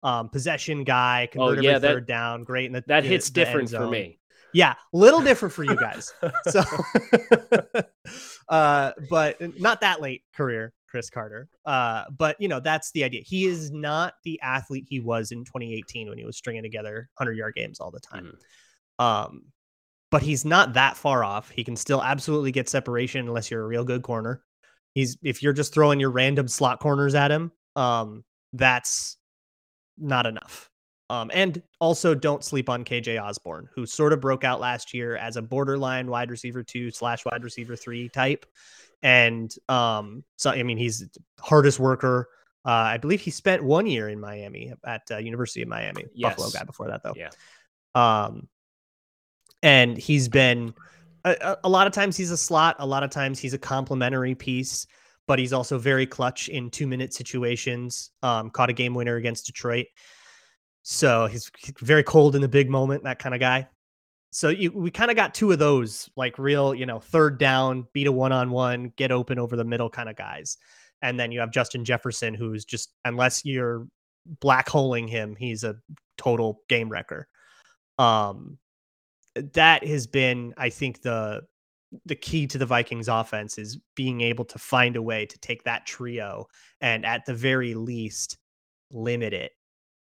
Um, 0.02 0.30
possession 0.30 0.84
guy, 0.84 1.30
convert 1.32 1.60
oh, 1.60 1.62
yeah, 1.62 1.78
that, 1.78 1.88
third 1.88 2.08
down, 2.08 2.44
great. 2.44 2.66
In 2.66 2.72
the, 2.72 2.84
that 2.88 3.04
hits 3.04 3.30
different 3.30 3.70
for 3.70 3.88
me. 3.88 4.18
Yeah, 4.54 4.76
little 4.94 5.22
different 5.22 5.54
for 5.54 5.64
you 5.64 5.76
guys. 5.76 6.14
so, 6.50 6.64
uh, 8.50 8.92
but 9.10 9.60
not 9.60 9.82
that 9.82 10.02
late 10.02 10.24
career. 10.36 10.74
Cris 10.92 11.10
Carter. 11.10 11.48
Uh, 11.66 12.04
but 12.18 12.36
you 12.40 12.50
know, 12.50 12.60
that's 12.60 12.92
the 12.92 13.06
idea. 13.06 13.22
He 13.26 13.46
is 13.46 13.72
not 13.72 14.16
the 14.26 14.40
athlete 14.42 14.86
he 14.90 15.00
was 15.00 15.32
in 15.32 15.46
2018 15.46 16.10
when 16.10 16.18
he 16.18 16.26
was 16.26 16.36
stringing 16.36 16.64
together 16.64 17.10
100 17.16 17.38
yard 17.38 17.56
games 17.56 17.80
all 17.80 17.92
the 17.92 18.02
time. 18.02 18.34
Mm. 19.00 19.04
Um, 19.04 19.44
but 20.12 20.22
he's 20.22 20.44
not 20.44 20.74
that 20.74 20.98
far 20.98 21.24
off. 21.24 21.50
He 21.50 21.64
can 21.64 21.78
still 21.78 22.04
absolutely 22.04 22.52
get 22.52 22.68
separation 22.68 23.26
unless 23.26 23.50
you're 23.50 23.64
a 23.64 23.68
real 23.68 23.86
good 23.86 24.04
corner. 24.04 24.44
He's 24.94 25.18
if 25.24 25.42
you're 25.42 25.54
just 25.54 25.74
throwing 25.74 26.02
your 26.02 26.12
random 26.12 26.50
slot 26.50 26.82
corners 26.82 27.16
at 27.16 27.32
him, 27.32 27.54
um, 27.78 28.26
that's 28.52 29.16
not 29.98 30.26
enough. 30.26 30.70
Um, 31.12 31.30
and 31.34 31.62
also 31.80 32.16
don't 32.16 32.44
sleep 32.44 32.70
on 32.70 32.86
KJ 32.86 33.22
Osborne, 33.22 33.68
who 33.76 33.86
sort 33.86 34.14
of 34.14 34.22
broke 34.22 34.44
out 34.44 34.62
last 34.62 34.94
year 34.94 35.18
as 35.18 35.36
a 35.36 35.42
borderline 35.42 36.08
wide 36.08 36.32
receiver 36.32 36.64
two 36.64 36.90
slash 36.90 37.26
wide 37.26 37.44
receiver 37.44 37.76
three 37.76 38.08
type 38.08 38.46
and 39.04 39.54
um, 39.70 40.24
so 40.38 40.52
I 40.52 40.64
mean 40.64 40.78
he's 40.78 41.08
hardest 41.40 41.80
worker. 41.80 42.30
Uh, 42.64 42.70
I 42.70 42.98
believe 42.98 43.22
he 43.22 43.32
spent 43.32 43.64
one 43.64 43.88
year 43.88 44.10
in 44.10 44.20
Miami 44.20 44.74
at 44.86 45.02
uh, 45.10 45.18
University 45.18 45.64
of 45.64 45.68
Miami. 45.68 46.06
Yes. 46.14 46.36
Buffalo 46.36 46.50
guy 46.52 46.64
before 46.64 46.88
that 46.88 47.02
though. 47.04 47.14
Yeah. 47.16 47.30
Um, 47.96 48.48
and 49.64 49.98
he's 49.98 50.28
been 50.28 50.74
a, 51.26 51.58
a, 51.64 51.70
lot 51.70 51.88
of 51.88 51.94
times 51.94 52.16
he's 52.16 52.32
a 52.32 52.38
slot. 52.38 52.76
A 52.80 52.86
lot 52.86 53.04
of 53.04 53.10
times 53.10 53.40
he's 53.40 53.54
a 53.54 53.58
complementary 53.58 54.36
piece, 54.36 54.86
but 55.28 55.40
he's 55.40 55.54
also 55.54 55.78
very 55.78 56.06
clutch 56.06 56.50
in 56.50 56.70
two 56.70 56.88
minute 56.88 57.14
situations. 57.14 58.12
Um, 58.22 58.52
caught 58.52 58.70
a 58.70 58.74
game 58.74 58.94
winner 58.94 59.16
against 59.16 59.48
Detroit. 59.48 59.88
So 60.84 61.28
he's 61.28 61.52
very 61.80 62.04
cold 62.04 62.36
in 62.36 62.42
the 62.42 62.48
big 62.48 62.70
moment, 62.70 63.04
that 63.04 63.20
kind 63.20 63.36
of 63.36 63.42
guy. 63.42 63.68
So 64.32 64.50
you, 64.50 64.72
we 64.72 64.90
kind 64.92 65.12
of 65.12 65.18
got 65.18 65.34
two 65.34 65.52
of 65.52 65.60
those, 65.60 66.10
like 66.16 66.40
real, 66.40 66.74
you 66.74 66.86
know, 66.86 67.00
third 67.00 67.38
down, 67.38 67.88
beat 67.94 68.08
a 68.08 68.12
one 68.12 68.32
on 68.32 68.50
one, 68.50 68.94
get 68.96 69.12
open 69.12 69.38
over 69.38 69.56
the 69.56 69.66
middle 69.66 69.90
kind 69.90 70.10
of 70.10 70.16
guys. 70.16 70.58
And 71.02 71.20
then 71.20 71.32
you 71.32 71.40
have 71.42 71.52
Justin 71.52 71.84
Jefferson, 71.84 72.34
who's 72.34 72.64
just, 72.64 72.94
unless 73.04 73.44
you're 73.44 73.88
black 74.40 74.70
holing 74.70 75.08
him, 75.08 75.36
he's 75.36 75.64
a 75.64 75.76
total 76.18 76.62
game 76.70 76.90
wrecker. 76.90 77.28
Um, 77.98 78.58
that 79.36 79.86
has 79.86 80.08
been, 80.08 80.54
I 80.58 80.70
think, 80.70 81.02
the 81.02 81.42
the 82.06 82.16
key 82.16 82.48
to 82.48 82.58
the 82.58 82.66
Vikings 82.66 83.10
offense 83.10 83.58
is 83.58 83.78
being 83.96 84.22
able 84.22 84.46
to 84.46 84.58
find 84.58 84.96
a 84.96 85.02
way 85.02 85.26
to 85.26 85.40
take 85.40 85.64
that 85.66 85.86
trio 85.86 86.48
and 86.80 87.06
at 87.06 87.26
the 87.26 87.34
very 87.34 87.74
least 87.74 88.38
limit 88.92 89.34
it. 89.34 89.52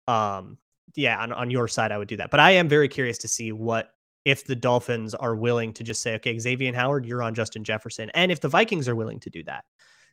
Um, 0.06 0.58
yeah, 0.94 1.20
on, 1.20 1.32
on 1.32 1.50
your 1.50 1.68
side, 1.68 1.92
I 1.92 1.98
would 1.98 2.08
do 2.08 2.16
that. 2.16 2.30
But 2.30 2.40
I 2.40 2.52
am 2.52 2.68
very 2.68 2.88
curious 2.88 3.18
to 3.18 3.28
see 3.28 3.52
what 3.52 3.94
if 4.24 4.44
the 4.44 4.56
Dolphins 4.56 5.14
are 5.14 5.36
willing 5.36 5.72
to 5.74 5.84
just 5.84 6.02
say, 6.02 6.14
okay, 6.16 6.38
Xavier 6.38 6.74
Howard, 6.74 7.06
you're 7.06 7.22
on 7.22 7.34
Justin 7.34 7.64
Jefferson. 7.64 8.10
And 8.14 8.30
if 8.30 8.40
the 8.40 8.48
Vikings 8.48 8.88
are 8.88 8.96
willing 8.96 9.20
to 9.20 9.30
do 9.30 9.42
that. 9.44 9.64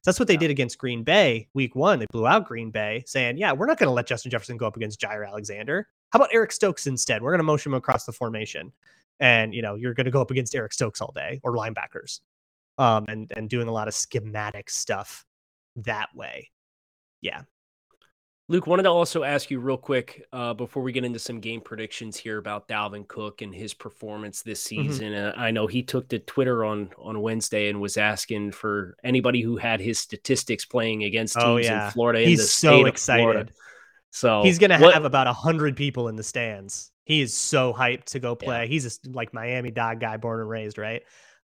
So 0.01 0.11
that's 0.11 0.19
what 0.19 0.27
they 0.27 0.35
yeah. 0.35 0.41
did 0.41 0.51
against 0.51 0.77
Green 0.77 1.03
Bay 1.03 1.49
week 1.53 1.75
one. 1.75 1.99
They 1.99 2.05
blew 2.11 2.27
out 2.27 2.45
Green 2.45 2.69
Bay, 2.69 3.03
saying, 3.07 3.37
yeah, 3.37 3.51
we're 3.51 3.65
not 3.65 3.79
going 3.79 3.87
to 3.87 3.93
let 3.93 4.05
Justin 4.05 4.29
Jefferson 4.29 4.55
go 4.55 4.67
up 4.67 4.77
against 4.77 5.01
Jaire 5.01 5.27
Alexander. 5.27 5.87
How 6.11 6.17
about 6.17 6.29
Eric 6.31 6.51
Stokes 6.51 6.85
instead? 6.85 7.21
We're 7.21 7.31
going 7.31 7.39
to 7.39 7.43
motion 7.43 7.71
him 7.71 7.77
across 7.77 8.05
the 8.05 8.13
formation. 8.13 8.71
And, 9.19 9.53
you 9.53 9.61
know, 9.61 9.75
you're 9.75 9.93
going 9.93 10.05
to 10.05 10.11
go 10.11 10.21
up 10.21 10.29
against 10.29 10.53
Eric 10.53 10.73
Stokes 10.73 11.01
all 11.01 11.11
day 11.15 11.39
or 11.43 11.55
linebackers 11.55 12.19
um, 12.77 13.05
and, 13.07 13.31
and 13.35 13.49
doing 13.49 13.67
a 13.67 13.71
lot 13.71 13.87
of 13.87 13.93
schematic 13.93 14.69
stuff 14.69 15.25
that 15.77 16.15
way. 16.15 16.51
Yeah. 17.21 17.41
Luke, 18.47 18.67
wanted 18.67 18.83
to 18.83 18.89
also 18.89 19.23
ask 19.23 19.49
you 19.49 19.59
real 19.59 19.77
quick 19.77 20.23
uh, 20.31 20.53
before 20.53 20.83
we 20.83 20.91
get 20.91 21.03
into 21.03 21.17
some 21.17 21.39
game 21.39 21.61
predictions 21.61 22.15
here 22.15 22.37
about 22.37 22.67
Dalvin 22.67 23.07
Cook 23.07 23.41
and 23.41 23.53
his 23.53 23.73
performance 23.73 24.43
this 24.43 24.63
mm-hmm. 24.67 24.87
season. 24.87 25.13
Mm-hmm. 25.13 25.39
Uh, 25.39 25.43
I 25.43 25.49
know 25.49 25.65
he 25.65 25.81
took 25.81 26.09
to 26.09 26.19
Twitter 26.19 26.63
on 26.63 26.91
on 26.99 27.21
Wednesday 27.21 27.69
and 27.69 27.81
was 27.81 27.97
asking 27.97 28.51
for 28.51 28.97
anybody 29.03 29.41
who 29.41 29.57
had 29.57 29.79
his 29.79 29.97
statistics 29.97 30.63
playing 30.63 31.03
against 31.03 31.37
oh, 31.37 31.57
teams 31.57 31.67
oh, 31.67 31.73
yeah. 31.73 31.85
in 31.87 31.91
Florida. 31.91 32.19
He's 32.19 32.41
in 32.41 32.45
so 32.45 32.85
excited. 32.85 33.51
So 34.11 34.43
he's 34.43 34.59
going 34.59 34.69
to 34.69 34.77
have 34.77 35.05
about 35.05 35.27
a 35.27 35.33
hundred 35.33 35.75
people 35.75 36.07
in 36.07 36.15
the 36.15 36.23
stands. 36.23 36.91
He 37.03 37.21
is 37.21 37.35
so 37.35 37.73
hyped 37.73 38.05
to 38.05 38.19
go 38.19 38.35
play. 38.35 38.61
Yeah. 38.61 38.67
He's 38.67 38.85
a, 38.85 39.09
like 39.09 39.33
Miami 39.33 39.71
dog 39.71 39.99
guy, 39.99 40.17
born 40.17 40.39
and 40.39 40.49
raised, 40.49 40.77
right? 40.77 41.01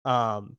Um, 0.04 0.58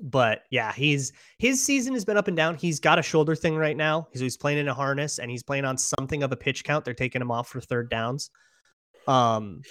but 0.00 0.42
yeah, 0.50 0.72
he's 0.72 1.12
his 1.38 1.62
season 1.62 1.94
has 1.94 2.04
been 2.04 2.16
up 2.16 2.28
and 2.28 2.36
down. 2.36 2.54
He's 2.56 2.80
got 2.80 2.98
a 2.98 3.02
shoulder 3.02 3.34
thing 3.34 3.56
right 3.56 3.76
now. 3.76 4.08
He's, 4.12 4.20
he's 4.20 4.36
playing 4.36 4.58
in 4.58 4.68
a 4.68 4.74
harness 4.74 5.18
and 5.18 5.30
he's 5.30 5.42
playing 5.42 5.64
on 5.64 5.76
something 5.76 6.22
of 6.22 6.32
a 6.32 6.36
pitch 6.36 6.64
count. 6.64 6.84
They're 6.84 6.94
taking 6.94 7.20
him 7.20 7.30
off 7.30 7.48
for 7.48 7.60
third 7.60 7.90
downs. 7.90 8.30
Um, 9.06 9.62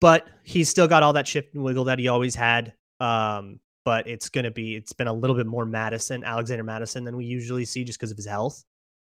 but 0.00 0.26
he's 0.42 0.68
still 0.68 0.88
got 0.88 1.02
all 1.02 1.14
that 1.14 1.26
shift 1.26 1.54
and 1.54 1.62
wiggle 1.62 1.84
that 1.84 1.98
he 1.98 2.08
always 2.08 2.34
had. 2.34 2.72
Um, 3.00 3.60
but 3.84 4.06
it's 4.06 4.28
gonna 4.28 4.50
be 4.50 4.74
it's 4.76 4.92
been 4.92 5.06
a 5.06 5.12
little 5.12 5.36
bit 5.36 5.46
more 5.46 5.64
Mattison, 5.64 6.24
Alexander 6.24 6.64
Mattison 6.64 7.04
than 7.04 7.16
we 7.16 7.24
usually 7.24 7.64
see 7.64 7.84
just 7.84 7.98
because 7.98 8.10
of 8.10 8.16
his 8.16 8.26
health. 8.26 8.64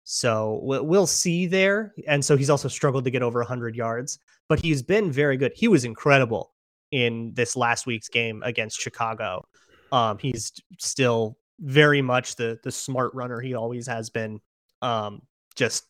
So 0.05 0.59
we'll 0.63 1.07
see 1.07 1.47
there. 1.47 1.93
And 2.07 2.23
so 2.23 2.35
he's 2.35 2.49
also 2.49 2.67
struggled 2.67 3.05
to 3.05 3.11
get 3.11 3.23
over 3.23 3.39
100 3.39 3.75
yards, 3.75 4.19
but 4.49 4.59
he's 4.59 4.81
been 4.81 5.11
very 5.11 5.37
good. 5.37 5.53
He 5.55 5.69
was 5.69 5.85
incredible 5.85 6.53
in 6.91 7.33
this 7.33 7.55
last 7.55 7.85
week's 7.85 8.09
game 8.09 8.43
against 8.43 8.79
Chicago. 8.79 9.45
Um, 9.93 10.17
he's 10.17 10.51
still 10.79 11.37
very 11.59 12.01
much 12.01 12.35
the 12.35 12.59
the 12.63 12.71
smart 12.71 13.13
runner 13.13 13.39
he 13.39 13.53
always 13.53 13.87
has 13.87 14.09
been. 14.09 14.41
Um, 14.81 15.21
just 15.55 15.85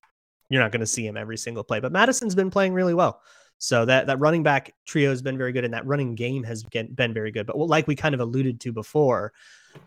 you're 0.50 0.62
not 0.62 0.72
going 0.72 0.82
to 0.82 0.86
see 0.86 1.08
him 1.08 1.18
every 1.18 1.38
single 1.38 1.64
play, 1.64 1.80
but 1.80 1.92
Mattison's 1.92 2.36
been 2.36 2.52
playing 2.52 2.74
really 2.74 2.94
well. 2.94 3.22
So 3.58 3.86
that 3.86 4.08
that 4.08 4.20
running 4.20 4.44
back 4.44 4.74
trio 4.86 5.10
has 5.10 5.22
been 5.22 5.38
very 5.38 5.54
good, 5.54 5.64
and 5.64 5.74
that 5.74 5.88
running 5.88 6.16
game 6.16 6.44
has 6.44 6.64
been 6.64 7.14
very 7.14 7.32
good. 7.32 7.48
But 7.48 7.58
like 7.58 7.88
we 7.88 7.96
kind 7.96 8.14
of 8.14 8.20
alluded 8.20 8.60
to 8.62 8.74
before, 8.74 9.32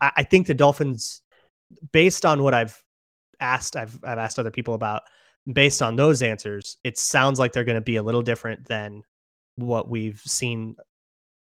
I, 0.01 0.13
I 0.17 0.23
think 0.23 0.47
the 0.47 0.55
Dolphins, 0.55 1.21
based 1.93 2.25
on 2.25 2.43
what 2.43 2.55
I've 2.55 2.83
asked, 3.39 3.77
I've 3.77 4.01
I've 4.03 4.19
asked 4.19 4.39
other 4.39 4.51
people 4.51 4.73
about, 4.73 5.03
based 5.53 5.83
on 5.83 5.95
those 5.95 6.23
answers, 6.23 6.79
it 6.85 6.97
sounds 6.97 7.39
like 7.39 7.53
they're 7.53 7.65
going 7.65 7.75
to 7.75 7.83
be 7.83 7.97
a 7.97 8.03
little 8.03 8.23
different 8.23 8.67
than 8.67 9.03
what 9.57 9.91
we've 9.91 10.23
seen 10.25 10.77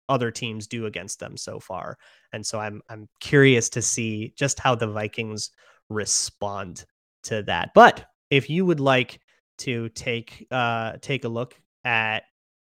other 0.08 0.30
teams 0.30 0.66
do 0.66 0.86
against 0.86 1.18
them 1.20 1.36
so 1.36 1.58
far. 1.58 1.98
And 2.32 2.44
so 2.44 2.58
I'm 2.58 2.82
I'm 2.88 3.08
curious 3.20 3.68
to 3.70 3.82
see 3.82 4.32
just 4.36 4.58
how 4.58 4.74
the 4.74 4.86
Vikings 4.86 5.50
respond 5.88 6.84
to 7.24 7.42
that. 7.44 7.70
But 7.74 8.06
if 8.30 8.50
you 8.50 8.66
would 8.66 8.80
like 8.80 9.20
to 9.58 9.88
take 9.90 10.46
uh 10.50 10.94
take 11.00 11.24
a 11.24 11.28
look 11.28 11.54
at 11.84 12.24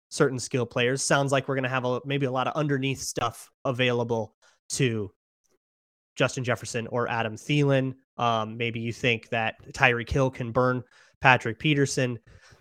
certain 0.09 0.39
skill 0.39 0.67
players, 0.67 1.03
sounds 1.03 1.33
like 1.33 1.49
we're 1.49 1.55
going 1.55 1.63
to 1.65 1.69
have 1.69 1.85
a 1.85 2.01
maybe 2.05 2.27
a 2.27 2.31
lot 2.31 2.47
of 2.47 2.55
underneath 2.55 3.01
stuff 3.01 3.51
available 3.65 4.35
to 4.71 5.11
Justin 6.17 6.45
Jefferson 6.45 6.87
or 6.89 7.09
Adam 7.09 7.37
Thielen. 7.37 7.95
Um, 8.17 8.57
maybe 8.57 8.81
you 8.81 8.93
think 8.93 9.29
that 9.29 9.55
Tyreek 9.73 10.11
Hill 10.11 10.31
can 10.31 10.51
burn 10.51 10.83
Patrick 11.21 11.59
Peterson. 11.59 12.19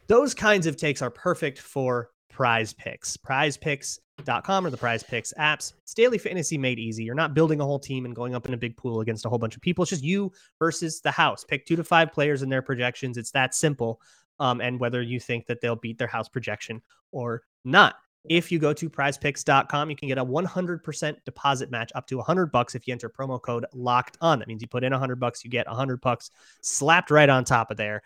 Those 0.08 0.34
kinds 0.34 0.68
of 0.68 0.78
takes 0.78 1.02
are 1.02 1.10
perfect 1.10 1.60
for 1.60 2.12
prize 2.30 2.74
picks. 2.74 3.18
Prize 3.18 3.58
picks 3.58 4.00
com 4.25 4.65
or 4.65 4.69
the 4.69 4.77
prize 4.77 5.03
picks 5.03 5.34
apps. 5.39 5.73
It's 5.84 5.93
daily 5.93 6.17
fantasy 6.17 6.58
made 6.58 6.80
easy. 6.80 7.03
You're 7.03 7.15
not 7.15 7.34
building 7.34 7.62
a 7.62 7.65
whole 7.65 7.80
team 7.80 8.06
and 8.06 8.15
going 8.15 8.36
up 8.36 8.47
in 8.47 8.53
a 8.53 8.58
big 8.58 8.75
pool 8.77 9.01
against 9.01 9.25
a 9.25 9.30
whole 9.30 9.39
bunch 9.39 9.56
of 9.56 9.62
people. 9.62 9.84
It's 9.84 9.91
just 9.91 10.03
you 10.03 10.32
versus 10.60 11.01
the 11.01 11.12
house. 11.12 11.43
Pick 11.43 11.65
two 11.65 11.75
to 11.75 11.84
five 11.84 12.12
players 12.12 12.41
in 12.41 12.49
their 12.49 12.62
projections. 12.62 13.17
It's 13.17 13.32
that 13.32 13.53
simple. 13.53 14.01
Um, 14.39 14.62
and 14.62 14.80
whether 14.80 15.01
you 15.01 15.19
think 15.19 15.47
that 15.47 15.62
they'll 15.62 15.75
beat 15.75 15.97
their 15.97 16.08
house 16.08 16.30
projection 16.30 16.82
or 17.12 17.43
not. 17.63 17.95
If 18.30 18.51
you 18.51 18.60
go 18.60 18.73
to 18.73 18.89
prizepicks.com, 18.89 19.89
you 19.89 19.95
can 19.95 20.10
get 20.10 20.17
a 20.17 20.25
100% 20.25 21.15
deposit 21.23 21.71
match 21.71 21.91
up 21.95 22.08
to 22.08 22.17
100 22.17 22.51
bucks 22.51 22.75
if 22.75 22.86
you 22.86 22.91
enter 22.91 23.10
promo 23.10 23.41
code 23.41 23.65
locked 23.73 24.17
on. 24.19 24.39
That 24.39 24.47
means 24.47 24.62
you 24.62 24.67
put 24.67 24.84
in 24.84 24.91
100 24.91 25.19
bucks, 25.19 25.45
you 25.45 25.49
get 25.49 25.65
100 25.67 26.01
bucks 26.01 26.32
slapped 26.62 27.10
right 27.10 27.30
on 27.30 27.45
top 27.45 27.71
of 27.71 27.77
there. 27.77 28.03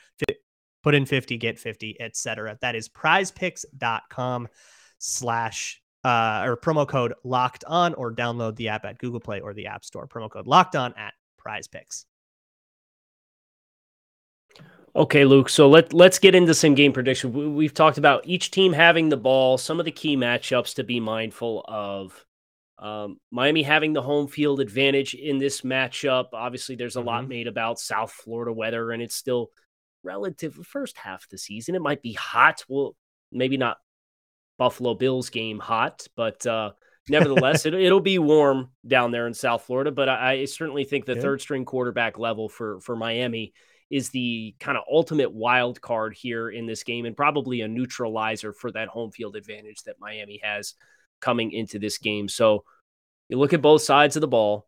Put 0.83 0.95
in 0.95 1.05
50, 1.05 1.37
get 1.37 1.59
50, 1.59 1.99
etc. 1.99 2.57
That 2.61 2.75
is 2.75 2.87
prizepicks.com 2.87 4.47
slash 4.99 5.80
uh, 6.03 6.43
or 6.45 6.57
promo 6.57 6.87
code 6.87 7.13
locked 7.23 7.63
on 7.65 7.93
or 7.93 8.13
download 8.13 8.55
the 8.55 8.69
app 8.69 8.85
at 8.85 8.97
Google 8.97 9.19
Play 9.19 9.39
or 9.39 9.53
the 9.53 9.67
App 9.67 9.85
Store. 9.85 10.07
Promo 10.07 10.29
code 10.29 10.47
locked 10.47 10.75
on 10.75 10.93
at 10.97 11.13
prize 11.37 11.67
picks. 11.67 12.05
Okay, 14.93 15.23
Luke. 15.23 15.47
So 15.47 15.69
let 15.69 15.93
let's 15.93 16.19
get 16.19 16.35
into 16.35 16.53
some 16.53 16.75
game 16.75 16.91
prediction. 16.91 17.55
We've 17.55 17.73
talked 17.73 17.97
about 17.97 18.27
each 18.27 18.51
team 18.51 18.73
having 18.73 19.07
the 19.09 19.17
ball, 19.17 19.57
some 19.57 19.79
of 19.79 19.85
the 19.85 19.91
key 19.91 20.17
matchups 20.17 20.75
to 20.75 20.83
be 20.83 20.99
mindful 20.99 21.63
of. 21.67 22.25
Um, 22.77 23.19
Miami 23.29 23.61
having 23.61 23.93
the 23.93 24.01
home 24.01 24.27
field 24.27 24.59
advantage 24.59 25.13
in 25.13 25.37
this 25.37 25.61
matchup. 25.61 26.29
Obviously, 26.33 26.75
there's 26.75 26.95
a 26.95 26.99
mm-hmm. 26.99 27.07
lot 27.07 27.27
made 27.27 27.47
about 27.47 27.79
South 27.79 28.11
Florida 28.11 28.51
weather, 28.51 28.91
and 28.91 29.03
it's 29.03 29.15
still 29.15 29.51
relative 30.03 30.55
first 30.55 30.97
half 30.97 31.23
of 31.23 31.29
the 31.29 31.37
season. 31.37 31.75
It 31.75 31.81
might 31.81 32.01
be 32.01 32.13
hot. 32.13 32.65
Well, 32.67 32.95
maybe 33.31 33.55
not 33.55 33.77
Buffalo 34.61 34.93
Bills 34.93 35.31
game 35.31 35.57
hot, 35.57 36.07
but 36.15 36.45
uh, 36.45 36.69
nevertheless, 37.09 37.65
it, 37.65 37.73
will 37.73 37.99
be 37.99 38.19
warm 38.19 38.69
down 38.85 39.09
there 39.09 39.25
in 39.25 39.33
South 39.33 39.63
Florida. 39.63 39.91
But 39.91 40.07
I, 40.07 40.33
I 40.33 40.45
certainly 40.45 40.83
think 40.83 41.05
the 41.05 41.15
yeah. 41.15 41.21
third 41.21 41.41
string 41.41 41.65
quarterback 41.65 42.19
level 42.19 42.47
for 42.47 42.79
for 42.79 42.95
Miami 42.95 43.53
is 43.89 44.11
the 44.11 44.55
kind 44.59 44.77
of 44.77 44.83
ultimate 44.87 45.31
wild 45.31 45.81
card 45.81 46.13
here 46.13 46.47
in 46.47 46.67
this 46.67 46.83
game, 46.83 47.05
and 47.05 47.17
probably 47.17 47.61
a 47.61 47.67
neutralizer 47.67 48.53
for 48.53 48.71
that 48.73 48.87
home 48.87 49.09
field 49.09 49.35
advantage 49.35 49.81
that 49.85 49.99
Miami 49.99 50.39
has 50.43 50.75
coming 51.21 51.51
into 51.53 51.79
this 51.79 51.97
game. 51.97 52.29
So 52.29 52.63
you 53.29 53.39
look 53.39 53.53
at 53.53 53.63
both 53.63 53.81
sides 53.81 54.15
of 54.15 54.21
the 54.21 54.27
ball. 54.27 54.67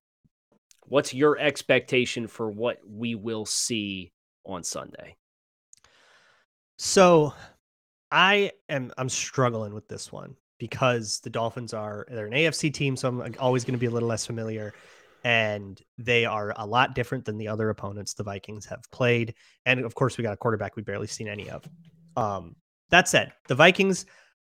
What's 0.88 1.14
your 1.14 1.38
expectation 1.38 2.26
for 2.26 2.50
what 2.50 2.80
we 2.84 3.14
will 3.14 3.46
see 3.46 4.12
on 4.44 4.64
Sunday? 4.64 5.18
So 6.80 7.36
I 8.14 8.52
am 8.70 8.92
I'm 8.98 9.10
struggling 9.10 9.74
with 9.74 9.88
this 9.88 10.12
one 10.12 10.36
because 10.60 11.20
the 11.22 11.32
Dolphins 11.32 11.74
are 11.74 12.06
they're 12.10 12.28
an 12.28 12.34
AFC 12.34 12.72
team, 12.72 12.96
so 12.96 13.08
I'm 13.08 13.36
always 13.40 13.66
going 13.66 13.74
to 13.74 13.80
be 13.80 13.88
a 13.88 13.92
little 13.92 14.08
less 14.08 14.26
familiar. 14.26 14.76
And 15.26 15.82
they 15.98 16.26
are 16.26 16.54
a 16.58 16.66
lot 16.66 16.94
different 16.94 17.26
than 17.26 17.38
the 17.38 17.48
other 17.48 17.70
opponents 17.70 18.14
the 18.14 18.24
Vikings 18.24 18.66
have 18.66 18.84
played. 18.92 19.34
And 19.66 19.80
of 19.80 19.96
course, 19.96 20.18
we 20.18 20.24
got 20.24 20.34
a 20.34 20.38
quarterback 20.38 20.76
we've 20.76 20.86
barely 20.86 21.08
seen 21.08 21.28
any 21.28 21.50
of. 21.50 21.68
Um, 22.16 22.56
that 22.92 23.08
said, 23.08 23.34
the 23.48 23.56
Vikings 23.56 24.06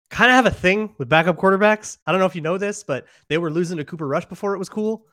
kind 0.10 0.32
of 0.32 0.36
have 0.36 0.46
a 0.46 0.52
thing 0.52 0.96
with 0.98 1.10
backup 1.10 1.36
quarterbacks. 1.36 1.98
I 2.06 2.12
don't 2.12 2.22
know 2.22 2.28
if 2.28 2.36
you 2.36 2.42
know 2.42 2.58
this, 2.58 2.84
but 2.84 3.06
they 3.28 3.38
were 3.38 3.52
losing 3.52 3.78
to 3.78 3.86
Cooper 3.86 4.08
Rush 4.08 4.26
before 4.26 4.54
it 4.56 4.60
was 4.60 4.70
cool. 4.70 5.04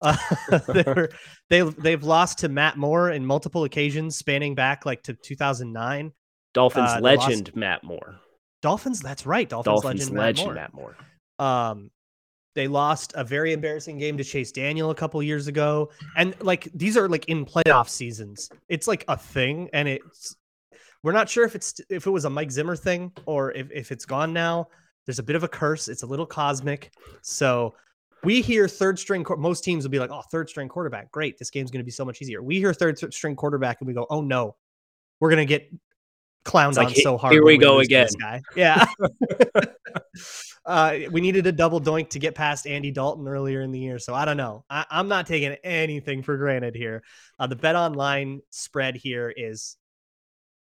Uh, 0.00 0.16
they 0.72 0.82
were, 0.86 1.10
they 1.50 1.60
they've 1.60 2.04
lost 2.04 2.38
to 2.38 2.48
Matt 2.48 2.78
Moore 2.78 3.10
in 3.10 3.26
multiple 3.26 3.64
occasions, 3.64 4.16
spanning 4.16 4.54
back 4.54 4.86
like 4.86 5.02
to 5.02 5.14
2009. 5.14 6.12
Dolphins 6.54 6.90
uh, 6.90 7.00
legend 7.00 7.48
lost... 7.48 7.56
Matt 7.56 7.84
Moore. 7.84 8.16
Dolphins, 8.62 9.00
that's 9.00 9.26
right. 9.26 9.48
Dolphins, 9.48 9.82
Dolphins 9.82 10.10
legend, 10.10 10.18
legend 10.18 10.54
Matt, 10.54 10.74
Moore. 10.74 10.94
Matt 10.94 10.96
Moore. 11.38 11.46
Um, 11.46 11.90
they 12.54 12.66
lost 12.66 13.12
a 13.14 13.22
very 13.22 13.52
embarrassing 13.52 13.98
game 13.98 14.16
to 14.18 14.24
Chase 14.24 14.50
Daniel 14.50 14.90
a 14.90 14.94
couple 14.94 15.22
years 15.22 15.46
ago, 15.46 15.90
and 16.16 16.34
like 16.42 16.68
these 16.74 16.96
are 16.96 17.08
like 17.08 17.26
in 17.26 17.46
playoff 17.46 17.88
seasons. 17.88 18.50
It's 18.68 18.88
like 18.88 19.04
a 19.06 19.16
thing, 19.16 19.70
and 19.72 19.86
it's 19.86 20.34
we're 21.04 21.12
not 21.12 21.28
sure 21.28 21.44
if 21.44 21.54
it's 21.54 21.80
if 21.88 22.06
it 22.06 22.10
was 22.10 22.24
a 22.24 22.30
Mike 22.30 22.50
Zimmer 22.50 22.74
thing 22.74 23.12
or 23.26 23.52
if, 23.52 23.70
if 23.70 23.92
it's 23.92 24.04
gone 24.04 24.32
now. 24.32 24.68
There's 25.06 25.20
a 25.20 25.22
bit 25.22 25.36
of 25.36 25.44
a 25.44 25.48
curse. 25.48 25.88
It's 25.88 26.02
a 26.02 26.06
little 26.06 26.26
cosmic. 26.26 26.90
So 27.22 27.74
we 28.24 28.42
hear 28.42 28.66
third 28.66 28.98
string. 28.98 29.24
Most 29.38 29.62
teams 29.62 29.84
will 29.84 29.90
be 29.90 30.00
like, 30.00 30.10
"Oh, 30.10 30.22
third 30.30 30.48
string 30.48 30.68
quarterback, 30.68 31.12
great! 31.12 31.38
This 31.38 31.50
game's 31.50 31.70
going 31.70 31.80
to 31.80 31.84
be 31.84 31.92
so 31.92 32.04
much 32.04 32.20
easier." 32.20 32.42
We 32.42 32.58
hear 32.58 32.74
third 32.74 32.98
string 33.14 33.36
quarterback, 33.36 33.80
and 33.80 33.86
we 33.86 33.94
go, 33.94 34.06
"Oh 34.10 34.20
no, 34.20 34.56
we're 35.20 35.30
going 35.30 35.38
to 35.38 35.46
get 35.46 35.72
clowned 36.48 36.76
like, 36.76 36.88
on 36.88 36.94
so 36.94 37.16
hard." 37.16 37.32
Here 37.32 37.44
we, 37.44 37.58
go 37.58 37.80
again. 37.80 38.08
Yeah. 38.56 38.86
uh, 40.66 40.98
we 41.10 41.20
needed 41.20 41.46
a 41.46 41.52
double 41.52 41.80
doink 41.80 42.10
to 42.10 42.18
get 42.18 42.34
past 42.34 42.66
Andy 42.66 42.90
Dalton 42.90 43.28
earlier 43.28 43.60
in 43.60 43.70
the 43.70 43.78
year, 43.78 43.98
so 43.98 44.14
I 44.14 44.24
don't 44.24 44.36
know. 44.36 44.64
I, 44.68 44.84
am 44.90 45.08
not 45.08 45.26
taking 45.26 45.52
anything 45.64 46.22
for 46.22 46.36
granted 46.36 46.74
here. 46.74 47.02
Uh, 47.38 47.46
the 47.46 47.56
BetOnline 47.56 48.40
spread 48.50 48.96
here 48.96 49.32
is 49.34 49.76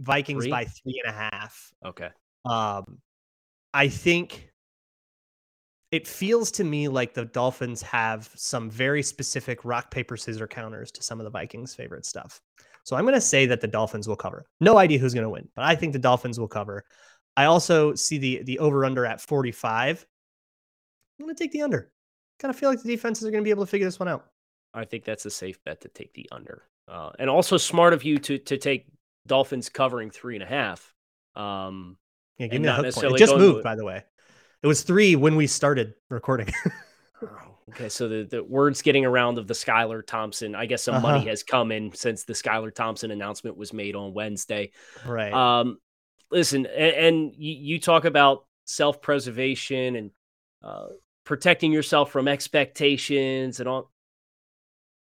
Vikings 0.00 0.44
three? 0.44 0.50
by 0.50 0.64
three 0.64 1.00
and 1.04 1.14
a 1.14 1.18
half. 1.18 1.72
Okay. 1.84 2.10
Um, 2.44 2.98
I 3.72 3.88
think 3.88 4.50
it 5.92 6.06
feels 6.06 6.50
to 6.52 6.64
me 6.64 6.88
like 6.88 7.14
the 7.14 7.24
Dolphins 7.24 7.82
have 7.82 8.30
some 8.34 8.70
very 8.70 9.02
specific 9.02 9.64
rock, 9.64 9.90
paper, 9.90 10.16
scissors 10.16 10.48
counters 10.50 10.90
to 10.92 11.02
some 11.02 11.20
of 11.20 11.24
the 11.24 11.30
Vikings' 11.30 11.74
favorite 11.74 12.04
stuff. 12.04 12.40
So 12.86 12.94
I'm 12.94 13.02
going 13.02 13.14
to 13.14 13.20
say 13.20 13.46
that 13.46 13.60
the 13.60 13.66
Dolphins 13.66 14.06
will 14.06 14.14
cover. 14.14 14.46
No 14.60 14.78
idea 14.78 15.00
who's 15.00 15.12
going 15.12 15.24
to 15.24 15.28
win, 15.28 15.48
but 15.56 15.64
I 15.64 15.74
think 15.74 15.92
the 15.92 15.98
Dolphins 15.98 16.38
will 16.38 16.46
cover. 16.46 16.84
I 17.36 17.46
also 17.46 17.96
see 17.96 18.16
the 18.16 18.44
the 18.44 18.60
over 18.60 18.84
under 18.84 19.04
at 19.04 19.20
45. 19.20 20.06
I'm 21.18 21.26
going 21.26 21.34
to 21.34 21.42
take 21.42 21.50
the 21.50 21.62
under. 21.62 21.90
Kind 22.38 22.50
of 22.50 22.56
feel 22.56 22.70
like 22.70 22.80
the 22.80 22.88
defenses 22.88 23.26
are 23.26 23.32
going 23.32 23.42
to 23.42 23.44
be 23.44 23.50
able 23.50 23.64
to 23.64 23.70
figure 23.70 23.88
this 23.88 23.98
one 23.98 24.08
out. 24.08 24.26
I 24.72 24.84
think 24.84 25.04
that's 25.04 25.26
a 25.26 25.30
safe 25.30 25.58
bet 25.64 25.80
to 25.80 25.88
take 25.88 26.14
the 26.14 26.28
under, 26.30 26.62
uh, 26.86 27.10
and 27.18 27.28
also 27.28 27.56
smart 27.56 27.92
of 27.92 28.04
you 28.04 28.18
to 28.18 28.38
to 28.38 28.56
take 28.56 28.86
Dolphins 29.26 29.68
covering 29.68 30.10
three 30.10 30.36
and 30.36 30.44
a 30.44 30.46
half. 30.46 30.94
Um, 31.34 31.96
yeah, 32.38 32.46
give 32.46 32.62
me 32.62 32.68
a 32.68 32.74
hook 32.74 32.94
point. 32.94 33.14
It 33.14 33.18
just 33.18 33.36
moved, 33.36 33.64
by 33.64 33.74
the 33.74 33.84
way. 33.84 34.04
It 34.62 34.66
was 34.68 34.82
three 34.82 35.16
when 35.16 35.34
we 35.34 35.48
started 35.48 35.94
recording. 36.08 36.52
oh, 37.22 37.55
okay, 37.70 37.88
so 37.88 38.08
the, 38.08 38.24
the 38.24 38.44
words 38.44 38.82
getting 38.82 39.04
around 39.04 39.38
of 39.38 39.46
the 39.46 39.54
Skylar 39.54 40.06
Thompson. 40.06 40.54
I 40.54 40.66
guess 40.66 40.82
some 40.82 40.96
uh-huh. 40.96 41.08
money 41.08 41.26
has 41.28 41.42
come 41.42 41.72
in 41.72 41.92
since 41.92 42.24
the 42.24 42.32
Skylar 42.32 42.74
Thompson 42.74 43.10
announcement 43.10 43.56
was 43.56 43.72
made 43.72 43.96
on 43.96 44.14
Wednesday. 44.14 44.70
Right. 45.04 45.32
Um, 45.32 45.78
listen, 46.30 46.66
and, 46.66 46.94
and 46.94 47.34
you, 47.36 47.54
you, 47.54 47.80
talk 47.80 48.04
about 48.04 48.46
self 48.64 49.02
preservation 49.02 49.96
and 49.96 50.10
uh, 50.62 50.86
protecting 51.24 51.72
yourself 51.72 52.10
from 52.10 52.28
expectations 52.28 53.60
and 53.60 53.68
all. 53.68 53.90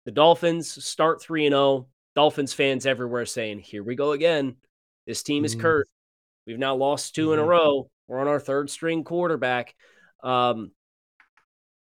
The 0.05 0.11
Dolphins 0.11 0.83
start 0.83 1.21
three 1.21 1.45
and 1.45 1.53
zero. 1.53 1.61
Oh. 1.61 1.87
Dolphins 2.15 2.53
fans 2.53 2.85
everywhere 2.85 3.25
saying, 3.25 3.59
"Here 3.59 3.83
we 3.83 3.95
go 3.95 4.13
again. 4.13 4.55
This 5.05 5.21
team 5.21 5.45
is 5.45 5.55
mm. 5.55 5.61
cursed. 5.61 5.89
We've 6.47 6.57
now 6.57 6.75
lost 6.75 7.13
2 7.13 7.27
mm. 7.27 7.33
in 7.33 7.39
a 7.39 7.41
mm-hmm. 7.41 7.49
row. 7.49 7.89
We're 8.07 8.19
on 8.19 8.27
our 8.27 8.39
third 8.39 8.69
string 8.69 9.03
quarterback." 9.03 9.75
Um, 10.23 10.71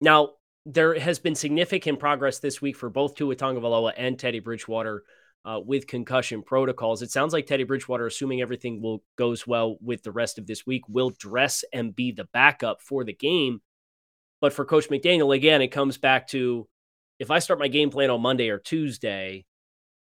now 0.01 0.31
there 0.65 0.97
has 0.97 1.19
been 1.19 1.35
significant 1.35 1.99
progress 1.99 2.39
this 2.39 2.61
week 2.61 2.75
for 2.75 2.89
both 2.89 3.15
Tua 3.15 3.35
Tagovailoa 3.35 3.93
and 3.97 4.17
Teddy 4.17 4.39
Bridgewater 4.39 5.03
uh, 5.45 5.59
with 5.63 5.87
concussion 5.87 6.41
protocols. 6.41 7.01
It 7.01 7.11
sounds 7.11 7.33
like 7.33 7.45
Teddy 7.45 7.65
Bridgewater, 7.65 8.07
assuming 8.07 8.41
everything 8.41 8.81
will 8.81 9.03
goes 9.17 9.45
well 9.45 9.77
with 9.81 10.03
the 10.03 10.11
rest 10.11 10.37
of 10.37 10.47
this 10.47 10.65
week, 10.65 10.83
will 10.87 11.09
dress 11.09 11.63
and 11.73 11.95
be 11.95 12.11
the 12.11 12.25
backup 12.33 12.81
for 12.81 13.03
the 13.03 13.13
game. 13.13 13.61
But 14.39 14.53
for 14.53 14.65
Coach 14.65 14.89
McDaniel, 14.89 15.35
again, 15.35 15.61
it 15.61 15.69
comes 15.69 15.97
back 15.97 16.27
to 16.29 16.67
if 17.19 17.29
I 17.29 17.39
start 17.39 17.59
my 17.59 17.67
game 17.67 17.89
plan 17.89 18.09
on 18.09 18.21
Monday 18.21 18.49
or 18.49 18.57
Tuesday, 18.57 19.45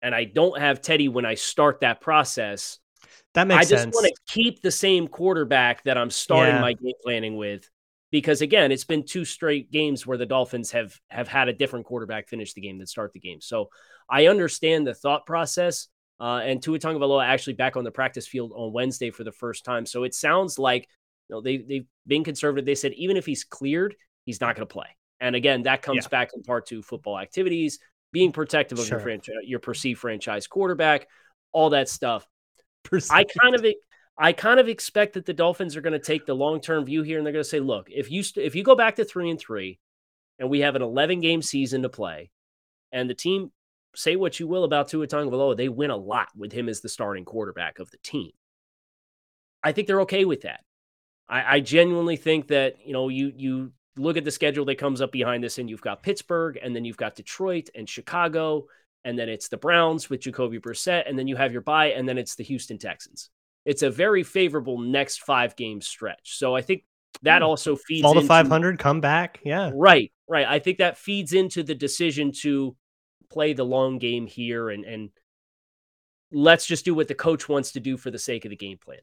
and 0.02 0.14
I 0.14 0.24
don't 0.24 0.58
have 0.58 0.82
Teddy 0.82 1.08
when 1.08 1.24
I 1.24 1.34
start 1.34 1.80
that 1.80 2.00
process. 2.00 2.78
That 3.34 3.46
makes 3.46 3.68
sense. 3.68 3.80
I 3.80 3.84
just 3.86 3.94
want 3.94 4.06
to 4.06 4.32
keep 4.32 4.60
the 4.60 4.70
same 4.70 5.08
quarterback 5.08 5.84
that 5.84 5.96
I'm 5.96 6.10
starting 6.10 6.56
yeah. 6.56 6.60
my 6.60 6.74
game 6.74 6.94
planning 7.02 7.36
with 7.36 7.68
because 8.12 8.42
again, 8.42 8.70
it's 8.70 8.84
been 8.84 9.04
two 9.04 9.24
straight 9.24 9.72
games 9.72 10.06
where 10.06 10.18
the 10.18 10.26
Dolphins 10.26 10.70
have 10.70 10.94
have 11.08 11.26
had 11.26 11.48
a 11.48 11.52
different 11.52 11.86
quarterback 11.86 12.28
finish 12.28 12.52
the 12.52 12.60
game 12.60 12.78
than 12.78 12.86
start 12.86 13.12
the 13.12 13.18
game. 13.18 13.40
So 13.40 13.70
I 14.08 14.28
understand 14.28 14.86
the 14.86 14.94
thought 14.94 15.26
process. 15.26 15.88
Uh, 16.20 16.38
and 16.38 16.62
Tua 16.62 16.78
Tagovailoa 16.78 17.26
actually 17.26 17.54
back 17.54 17.76
on 17.76 17.82
the 17.82 17.90
practice 17.90 18.28
field 18.28 18.52
on 18.54 18.72
Wednesday 18.72 19.10
for 19.10 19.24
the 19.24 19.32
first 19.32 19.64
time. 19.64 19.84
So 19.86 20.04
it 20.04 20.14
sounds 20.14 20.56
like 20.56 20.86
you 21.28 21.34
know 21.34 21.40
they 21.40 21.56
they've 21.56 21.86
been 22.06 22.22
conservative. 22.22 22.64
They 22.64 22.76
said 22.76 22.92
even 22.92 23.16
if 23.16 23.26
he's 23.26 23.42
cleared, 23.42 23.96
he's 24.24 24.40
not 24.40 24.54
going 24.54 24.68
to 24.68 24.72
play. 24.72 24.86
And 25.18 25.34
again, 25.34 25.62
that 25.62 25.82
comes 25.82 26.04
yeah. 26.04 26.08
back 26.08 26.30
in 26.36 26.42
part 26.42 26.66
to 26.66 26.82
football 26.82 27.18
activities, 27.18 27.78
being 28.12 28.30
protective 28.30 28.78
of 28.78 28.84
sure. 28.84 28.98
your 28.98 29.02
franchise, 29.02 29.34
your 29.44 29.58
perceived 29.58 30.00
franchise 30.00 30.46
quarterback, 30.46 31.08
all 31.50 31.70
that 31.70 31.88
stuff. 31.88 32.26
Perceived. 32.84 33.12
I 33.12 33.24
kind 33.40 33.54
of 33.54 33.64
I 34.18 34.32
kind 34.32 34.60
of 34.60 34.68
expect 34.68 35.14
that 35.14 35.24
the 35.24 35.32
Dolphins 35.32 35.76
are 35.76 35.80
going 35.80 35.94
to 35.94 35.98
take 35.98 36.26
the 36.26 36.34
long 36.34 36.60
term 36.60 36.84
view 36.84 37.02
here, 37.02 37.18
and 37.18 37.26
they're 37.26 37.32
going 37.32 37.44
to 37.44 37.48
say, 37.48 37.60
look, 37.60 37.88
if 37.90 38.10
you 38.10 38.22
st- 38.22 38.46
if 38.46 38.54
you 38.54 38.62
go 38.62 38.74
back 38.74 38.96
to 38.96 39.04
three 39.04 39.30
and 39.30 39.38
three, 39.38 39.78
and 40.38 40.50
we 40.50 40.60
have 40.60 40.76
an 40.76 40.82
11 40.82 41.20
game 41.20 41.42
season 41.42 41.82
to 41.82 41.88
play, 41.88 42.30
and 42.90 43.08
the 43.08 43.14
team 43.14 43.50
say 43.94 44.16
what 44.16 44.38
you 44.38 44.46
will 44.46 44.64
about 44.64 44.88
Tua 44.88 45.06
Tagovailoa, 45.06 45.56
they 45.56 45.68
win 45.68 45.90
a 45.90 45.96
lot 45.96 46.28
with 46.36 46.52
him 46.52 46.68
as 46.68 46.80
the 46.80 46.88
starting 46.88 47.24
quarterback 47.24 47.78
of 47.78 47.90
the 47.90 47.98
team. 47.98 48.30
I 49.62 49.72
think 49.72 49.86
they're 49.86 50.00
okay 50.02 50.24
with 50.24 50.42
that. 50.42 50.60
I, 51.28 51.56
I 51.56 51.60
genuinely 51.60 52.16
think 52.16 52.48
that 52.48 52.76
you 52.84 52.92
know 52.92 53.08
you 53.08 53.32
you 53.36 53.72
look 53.96 54.16
at 54.16 54.24
the 54.24 54.30
schedule 54.30 54.64
that 54.66 54.78
comes 54.78 55.00
up 55.00 55.12
behind 55.12 55.42
this, 55.42 55.58
and 55.58 55.68
you've 55.70 55.80
got 55.80 56.02
Pittsburgh, 56.02 56.58
and 56.62 56.74
then 56.74 56.84
you've 56.84 56.96
got 56.96 57.14
Detroit 57.14 57.70
and 57.74 57.88
Chicago, 57.88 58.66
and 59.04 59.18
then 59.18 59.28
it's 59.28 59.48
the 59.48 59.56
Browns 59.56 60.10
with 60.10 60.20
Jacoby 60.20 60.58
Brissett, 60.58 61.08
and 61.08 61.18
then 61.18 61.26
you 61.26 61.36
have 61.36 61.52
your 61.52 61.62
bye, 61.62 61.92
and 61.92 62.08
then 62.08 62.18
it's 62.18 62.34
the 62.34 62.44
Houston 62.44 62.78
Texans. 62.78 63.30
It's 63.64 63.82
a 63.82 63.90
very 63.90 64.22
favorable 64.22 64.78
next 64.78 65.22
five 65.22 65.56
game 65.56 65.80
stretch. 65.80 66.36
So 66.38 66.54
I 66.54 66.62
think 66.62 66.84
that 67.22 67.42
hmm. 67.42 67.46
also 67.46 67.76
feeds 67.76 68.04
all 68.04 68.14
the 68.14 68.22
500 68.22 68.78
come 68.78 69.00
back. 69.00 69.40
Yeah. 69.44 69.70
Right. 69.74 70.12
Right. 70.28 70.46
I 70.46 70.58
think 70.58 70.78
that 70.78 70.98
feeds 70.98 71.32
into 71.32 71.62
the 71.62 71.74
decision 71.74 72.32
to 72.40 72.76
play 73.30 73.52
the 73.52 73.64
long 73.64 73.98
game 73.98 74.26
here 74.26 74.70
and, 74.70 74.84
and 74.84 75.10
let's 76.32 76.66
just 76.66 76.84
do 76.84 76.94
what 76.94 77.08
the 77.08 77.14
coach 77.14 77.48
wants 77.48 77.72
to 77.72 77.80
do 77.80 77.96
for 77.96 78.10
the 78.10 78.18
sake 78.18 78.44
of 78.44 78.50
the 78.50 78.56
game 78.56 78.78
plan. 78.78 79.00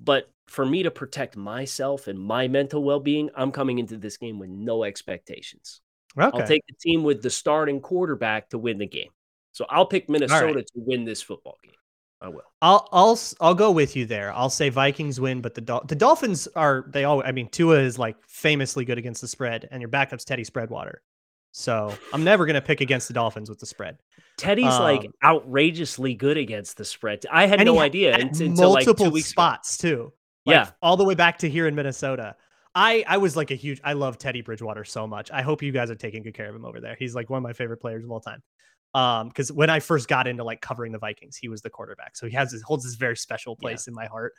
But 0.00 0.30
for 0.48 0.66
me 0.66 0.82
to 0.82 0.90
protect 0.90 1.36
myself 1.36 2.06
and 2.06 2.18
my 2.18 2.48
mental 2.48 2.84
well 2.84 3.00
being, 3.00 3.30
I'm 3.34 3.50
coming 3.50 3.78
into 3.78 3.96
this 3.96 4.16
game 4.16 4.38
with 4.38 4.50
no 4.50 4.84
expectations. 4.84 5.80
Okay. 6.18 6.38
I'll 6.38 6.46
take 6.46 6.64
the 6.68 6.74
team 6.80 7.02
with 7.02 7.22
the 7.22 7.30
starting 7.30 7.80
quarterback 7.80 8.50
to 8.50 8.58
win 8.58 8.78
the 8.78 8.86
game. 8.86 9.10
So 9.52 9.64
I'll 9.70 9.86
pick 9.86 10.08
Minnesota 10.08 10.54
right. 10.54 10.66
to 10.66 10.72
win 10.74 11.04
this 11.04 11.22
football 11.22 11.56
game. 11.62 11.72
I 12.26 12.28
will. 12.28 12.42
I'll 12.60 12.88
I'll 12.90 13.18
I'll 13.40 13.54
go 13.54 13.70
with 13.70 13.94
you 13.94 14.04
there. 14.04 14.32
I'll 14.32 14.50
say 14.50 14.68
Vikings 14.68 15.20
win, 15.20 15.40
but 15.40 15.54
the 15.54 15.60
Dol- 15.60 15.84
the 15.86 15.94
Dolphins 15.94 16.48
are 16.56 16.84
they 16.88 17.04
all. 17.04 17.22
I 17.24 17.30
mean, 17.30 17.48
Tua 17.48 17.78
is 17.78 18.00
like 18.00 18.16
famously 18.26 18.84
good 18.84 18.98
against 18.98 19.20
the 19.20 19.28
spread, 19.28 19.68
and 19.70 19.80
your 19.80 19.88
backup's 19.88 20.24
Teddy 20.24 20.44
Spreadwater. 20.44 20.96
So 21.52 21.94
I'm 22.12 22.24
never 22.24 22.44
gonna 22.44 22.60
pick 22.60 22.80
against 22.80 23.06
the 23.06 23.14
Dolphins 23.14 23.48
with 23.48 23.60
the 23.60 23.66
spread. 23.66 23.98
Teddy's 24.38 24.74
um, 24.74 24.82
like 24.82 25.08
outrageously 25.22 26.14
good 26.14 26.36
against 26.36 26.76
the 26.76 26.84
spread. 26.84 27.24
I 27.30 27.46
had 27.46 27.64
no 27.64 27.78
idea 27.78 28.16
until 28.16 28.50
multiple 28.50 29.10
like 29.10 29.24
spots 29.24 29.78
ago. 29.78 29.88
too. 29.88 30.12
Like, 30.44 30.54
yeah, 30.54 30.70
all 30.82 30.96
the 30.96 31.04
way 31.04 31.14
back 31.14 31.38
to 31.38 31.48
here 31.48 31.68
in 31.68 31.76
Minnesota. 31.76 32.34
I 32.74 33.04
I 33.06 33.18
was 33.18 33.36
like 33.36 33.52
a 33.52 33.54
huge. 33.54 33.80
I 33.84 33.92
love 33.92 34.18
Teddy 34.18 34.42
Bridgewater 34.42 34.84
so 34.84 35.06
much. 35.06 35.30
I 35.30 35.42
hope 35.42 35.62
you 35.62 35.70
guys 35.70 35.92
are 35.92 35.94
taking 35.94 36.24
good 36.24 36.34
care 36.34 36.48
of 36.48 36.56
him 36.56 36.64
over 36.64 36.80
there. 36.80 36.96
He's 36.98 37.14
like 37.14 37.30
one 37.30 37.38
of 37.38 37.44
my 37.44 37.52
favorite 37.52 37.78
players 37.78 38.02
of 38.02 38.10
all 38.10 38.20
time. 38.20 38.42
Um, 38.96 39.28
because 39.28 39.52
when 39.52 39.68
I 39.68 39.80
first 39.80 40.08
got 40.08 40.26
into 40.26 40.42
like 40.42 40.62
covering 40.62 40.90
the 40.90 40.98
Vikings, 40.98 41.36
he 41.36 41.48
was 41.48 41.60
the 41.60 41.68
quarterback, 41.68 42.16
so 42.16 42.26
he 42.26 42.34
has 42.34 42.52
this, 42.52 42.62
holds 42.62 42.82
this 42.82 42.94
very 42.94 43.14
special 43.14 43.54
place 43.54 43.86
yeah. 43.86 43.90
in 43.90 43.94
my 43.94 44.06
heart. 44.06 44.32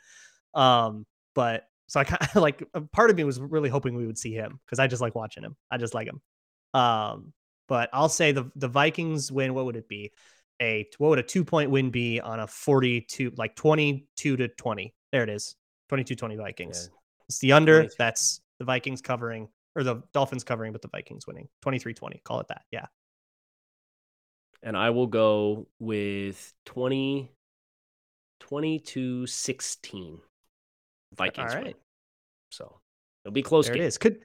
Um, 0.52 1.06
but 1.36 1.68
so 1.86 2.00
I 2.00 2.04
kind 2.04 2.20
of 2.20 2.34
like 2.42 2.64
part 2.90 3.10
of 3.10 3.16
me 3.16 3.22
was 3.22 3.40
really 3.40 3.68
hoping 3.68 3.94
we 3.94 4.04
would 4.04 4.18
see 4.18 4.34
him 4.34 4.58
because 4.66 4.80
I 4.80 4.88
just 4.88 5.00
like 5.00 5.14
watching 5.14 5.44
him. 5.44 5.54
I 5.70 5.76
just 5.78 5.94
like 5.94 6.08
him. 6.08 6.20
Um, 6.74 7.32
but 7.68 7.88
I'll 7.92 8.08
say 8.08 8.32
the 8.32 8.50
the 8.56 8.66
Vikings 8.66 9.30
win. 9.30 9.54
What 9.54 9.64
would 9.64 9.76
it 9.76 9.86
be? 9.86 10.10
A 10.60 10.88
what 10.98 11.10
would 11.10 11.20
a 11.20 11.22
two 11.22 11.44
point 11.44 11.70
win 11.70 11.90
be 11.90 12.20
on 12.20 12.40
a 12.40 12.46
42 12.48 13.34
like 13.36 13.54
22 13.54 14.36
to 14.38 14.48
20? 14.48 14.92
There 15.12 15.22
it 15.22 15.28
is. 15.28 15.54
22 15.88 16.16
20 16.16 16.34
Vikings. 16.34 16.90
Yeah. 16.90 16.98
It's 17.28 17.38
the 17.38 17.52
under. 17.52 17.82
22. 17.82 17.94
That's 17.96 18.40
the 18.58 18.64
Vikings 18.64 19.02
covering 19.02 19.50
or 19.76 19.84
the 19.84 20.02
Dolphins 20.12 20.42
covering, 20.42 20.72
but 20.72 20.82
the 20.82 20.88
Vikings 20.88 21.28
winning 21.28 21.48
23 21.62 21.94
20. 21.94 22.20
Call 22.24 22.40
it 22.40 22.48
that. 22.48 22.62
Yeah 22.72 22.86
and 24.62 24.76
I 24.76 24.90
will 24.90 25.06
go 25.06 25.66
with 25.78 26.52
20, 26.66 27.30
20 28.40 28.78
to 28.80 29.26
16. 29.26 30.18
Vikings 31.16 31.50
All 31.50 31.56
right. 31.56 31.64
Win. 31.66 31.74
So 32.50 32.80
it'll 33.24 33.32
be 33.32 33.42
close. 33.42 33.66
There 33.66 33.74
game. 33.74 33.84
it 33.84 33.86
is. 33.86 33.98
Could 33.98 34.20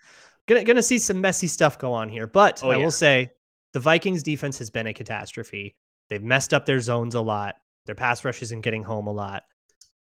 gonna 0.48 0.64
gonna 0.64 0.84
see 0.84 1.00
some 1.00 1.22
messy 1.22 1.48
stuff 1.48 1.78
go 1.78 1.94
on 1.94 2.10
here, 2.10 2.28
but 2.28 2.62
oh, 2.64 2.72
I 2.72 2.78
yeah. 2.78 2.84
will 2.84 2.92
say 2.92 3.32
the 3.74 3.80
Vikings 3.80 4.24
defense 4.24 4.58
has 4.60 4.70
been 4.70 4.88
a 4.88 4.94
catastrophe. 4.94 5.76
They've 6.10 6.24
messed 6.24 6.54
up 6.54 6.66
their 6.66 6.80
zones 6.80 7.16
a 7.16 7.22
lot. 7.22 7.56
Their 7.86 7.96
pass 7.96 8.24
rush 8.24 8.42
isn't 8.42 8.62
getting 8.62 8.84
home 8.84 9.08
a 9.08 9.12
lot 9.12 9.44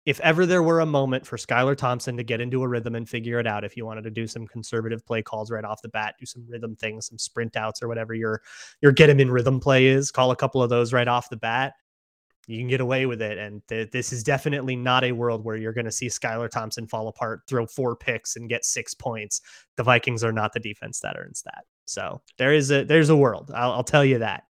if 0.09 0.19
ever 0.21 0.47
there 0.47 0.63
were 0.63 0.81
a 0.81 0.87
moment 0.87 1.27
for 1.27 1.37
Skylar 1.37 1.77
Thompson 1.77 2.17
to 2.17 2.25
get 2.25 2.41
into 2.41 2.63
a 2.63 2.69
rhythm 2.69 2.95
and 2.95 3.09
figure 3.09 3.39
it 3.39 3.47
out, 3.47 3.65
if 3.65 3.77
you 3.77 3.85
wanted 3.87 4.05
to 4.05 4.11
do 4.11 4.27
some 4.27 4.47
conservative 4.47 5.05
play 5.07 5.23
calls 5.23 5.51
right 5.51 5.65
off 5.65 5.83
the 5.83 5.89
bat, 5.91 6.15
do 6.19 6.27
some 6.27 6.47
rhythm 6.49 6.77
things, 6.77 7.07
some 7.09 7.19
sprint 7.19 7.57
outs 7.57 7.83
or 7.83 7.89
whatever 7.89 8.15
your 8.15 8.41
your 8.83 8.93
get 8.93 9.11
him 9.11 9.21
in 9.21 9.31
rhythm 9.31 9.61
play 9.61 9.87
is, 9.87 10.11
call 10.11 10.31
a 10.31 10.37
couple 10.37 10.63
of 10.63 10.71
those 10.71 10.93
right 10.93 11.09
off 11.09 11.29
the 11.31 11.37
bat. 11.37 11.75
you 12.49 12.59
can 12.59 12.69
get 12.69 12.81
away 12.81 13.05
with 13.07 13.21
it. 13.21 13.37
And 13.39 13.63
th- 13.69 13.91
this 13.91 14.13
is 14.13 14.23
definitely 14.25 14.75
not 14.75 15.05
a 15.05 15.13
world 15.13 15.45
where 15.45 15.57
you're 15.57 15.75
going 15.75 15.85
to 15.85 15.93
see 15.93 16.07
Skylar 16.07 16.49
Thompson 16.49 16.87
fall 16.87 17.09
apart, 17.09 17.43
throw 17.47 17.67
four 17.67 17.95
picks, 17.95 18.37
and 18.37 18.49
get 18.49 18.65
six 18.65 18.95
points. 18.95 19.43
The 19.77 19.83
Vikings 19.83 20.25
are 20.25 20.33
not 20.33 20.55
the 20.55 20.61
defense 20.61 21.01
that 21.01 21.17
earns 21.19 21.43
that. 21.43 21.65
So 21.85 22.23
there 22.39 22.55
is 22.55 22.71
a 22.71 22.85
there's 22.85 23.11
a 23.11 23.17
world. 23.17 23.51
I'll, 23.55 23.73
I'll 23.73 23.85
tell 23.85 24.05
you 24.05 24.19
that. 24.21 24.45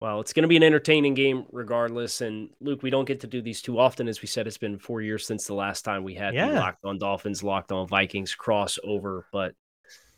Well, 0.00 0.20
it's 0.20 0.32
going 0.32 0.42
to 0.42 0.48
be 0.48 0.56
an 0.56 0.62
entertaining 0.62 1.14
game 1.14 1.44
regardless. 1.50 2.20
And 2.20 2.50
Luke, 2.60 2.82
we 2.82 2.90
don't 2.90 3.04
get 3.04 3.20
to 3.20 3.26
do 3.26 3.42
these 3.42 3.60
too 3.60 3.78
often. 3.78 4.06
As 4.06 4.22
we 4.22 4.28
said, 4.28 4.46
it's 4.46 4.58
been 4.58 4.78
four 4.78 5.02
years 5.02 5.26
since 5.26 5.46
the 5.46 5.54
last 5.54 5.82
time 5.82 6.04
we 6.04 6.14
had 6.14 6.34
yeah. 6.34 6.52
Locked 6.52 6.84
on 6.84 6.98
Dolphins, 6.98 7.42
Locked 7.42 7.72
on 7.72 7.88
Vikings 7.88 8.36
crossover. 8.38 9.22
But 9.32 9.54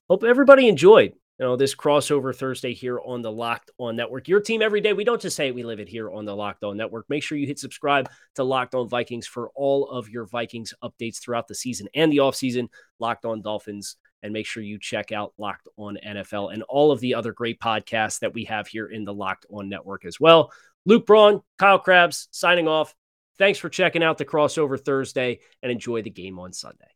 hope 0.09 0.23
everybody 0.23 0.69
enjoyed 0.69 1.15
you 1.41 1.47
know 1.47 1.57
this 1.57 1.75
crossover 1.75 2.37
Thursday 2.37 2.75
here 2.75 3.01
on 3.01 3.23
the 3.23 3.33
Locked 3.33 3.71
On 3.79 3.97
Network. 3.97 4.29
Your 4.29 4.43
team 4.43 4.61
every 4.61 4.83
day. 4.83 4.93
We 4.93 5.05
don't 5.05 5.23
just 5.23 5.37
say 5.37 5.49
it, 5.49 5.55
we 5.55 5.63
live 5.63 5.81
it 5.81 5.89
here 5.89 6.11
on 6.11 6.27
the 6.27 6.37
Locked 6.37 6.65
On 6.65 6.77
Network. 6.77 7.07
Make 7.09 7.23
sure 7.23 7.39
you 7.39 7.47
hit 7.47 7.59
subscribe 7.59 8.11
to 8.35 8.45
Locked 8.45 8.75
On 8.75 8.87
Vikings 8.87 9.27
for 9.27 9.49
all 9.55 9.89
of 9.89 10.11
your 10.11 10.27
Vikings 10.27 10.75
updates 10.85 11.17
throughout 11.17 11.49
the 11.49 11.55
season 11.55 11.89
and 11.95 12.13
the 12.13 12.19
offseason. 12.19 12.69
Locked 12.99 13.25
On 13.25 13.41
Dolphins 13.41 13.97
and 14.23 14.33
make 14.33 14.47
sure 14.47 14.63
you 14.63 14.79
check 14.79 15.13
out 15.13 15.33
Locked 15.39 15.69
On 15.77 15.99
NFL 16.05 16.53
and 16.53 16.63
all 16.65 16.93
of 16.93 17.01
the 17.01 17.15
other 17.15 17.33
great 17.33 17.61
podcasts 17.61 18.21
that 18.21 18.35
we 18.35 18.45
have 18.45 18.67
here 18.67 18.87
in 18.87 19.05
the 19.05 19.15
Locked 19.15 19.47
On 19.51 19.69
Network 19.69 20.05
as 20.05 20.21
well. 20.21 20.53
Luke 20.87 21.07
Braun, 21.07 21.43
Kyle 21.59 21.79
Crabbs 21.79 22.29
signing 22.31 22.69
off. 22.69 22.95
Thanks 23.39 23.59
for 23.59 23.69
checking 23.69 24.03
out 24.03 24.19
the 24.19 24.25
crossover 24.25 24.79
Thursday 24.79 25.41
and 25.63 25.73
enjoy 25.73 26.03
the 26.03 26.11
game 26.11 26.39
on 26.39 26.53
Sunday. 26.53 26.89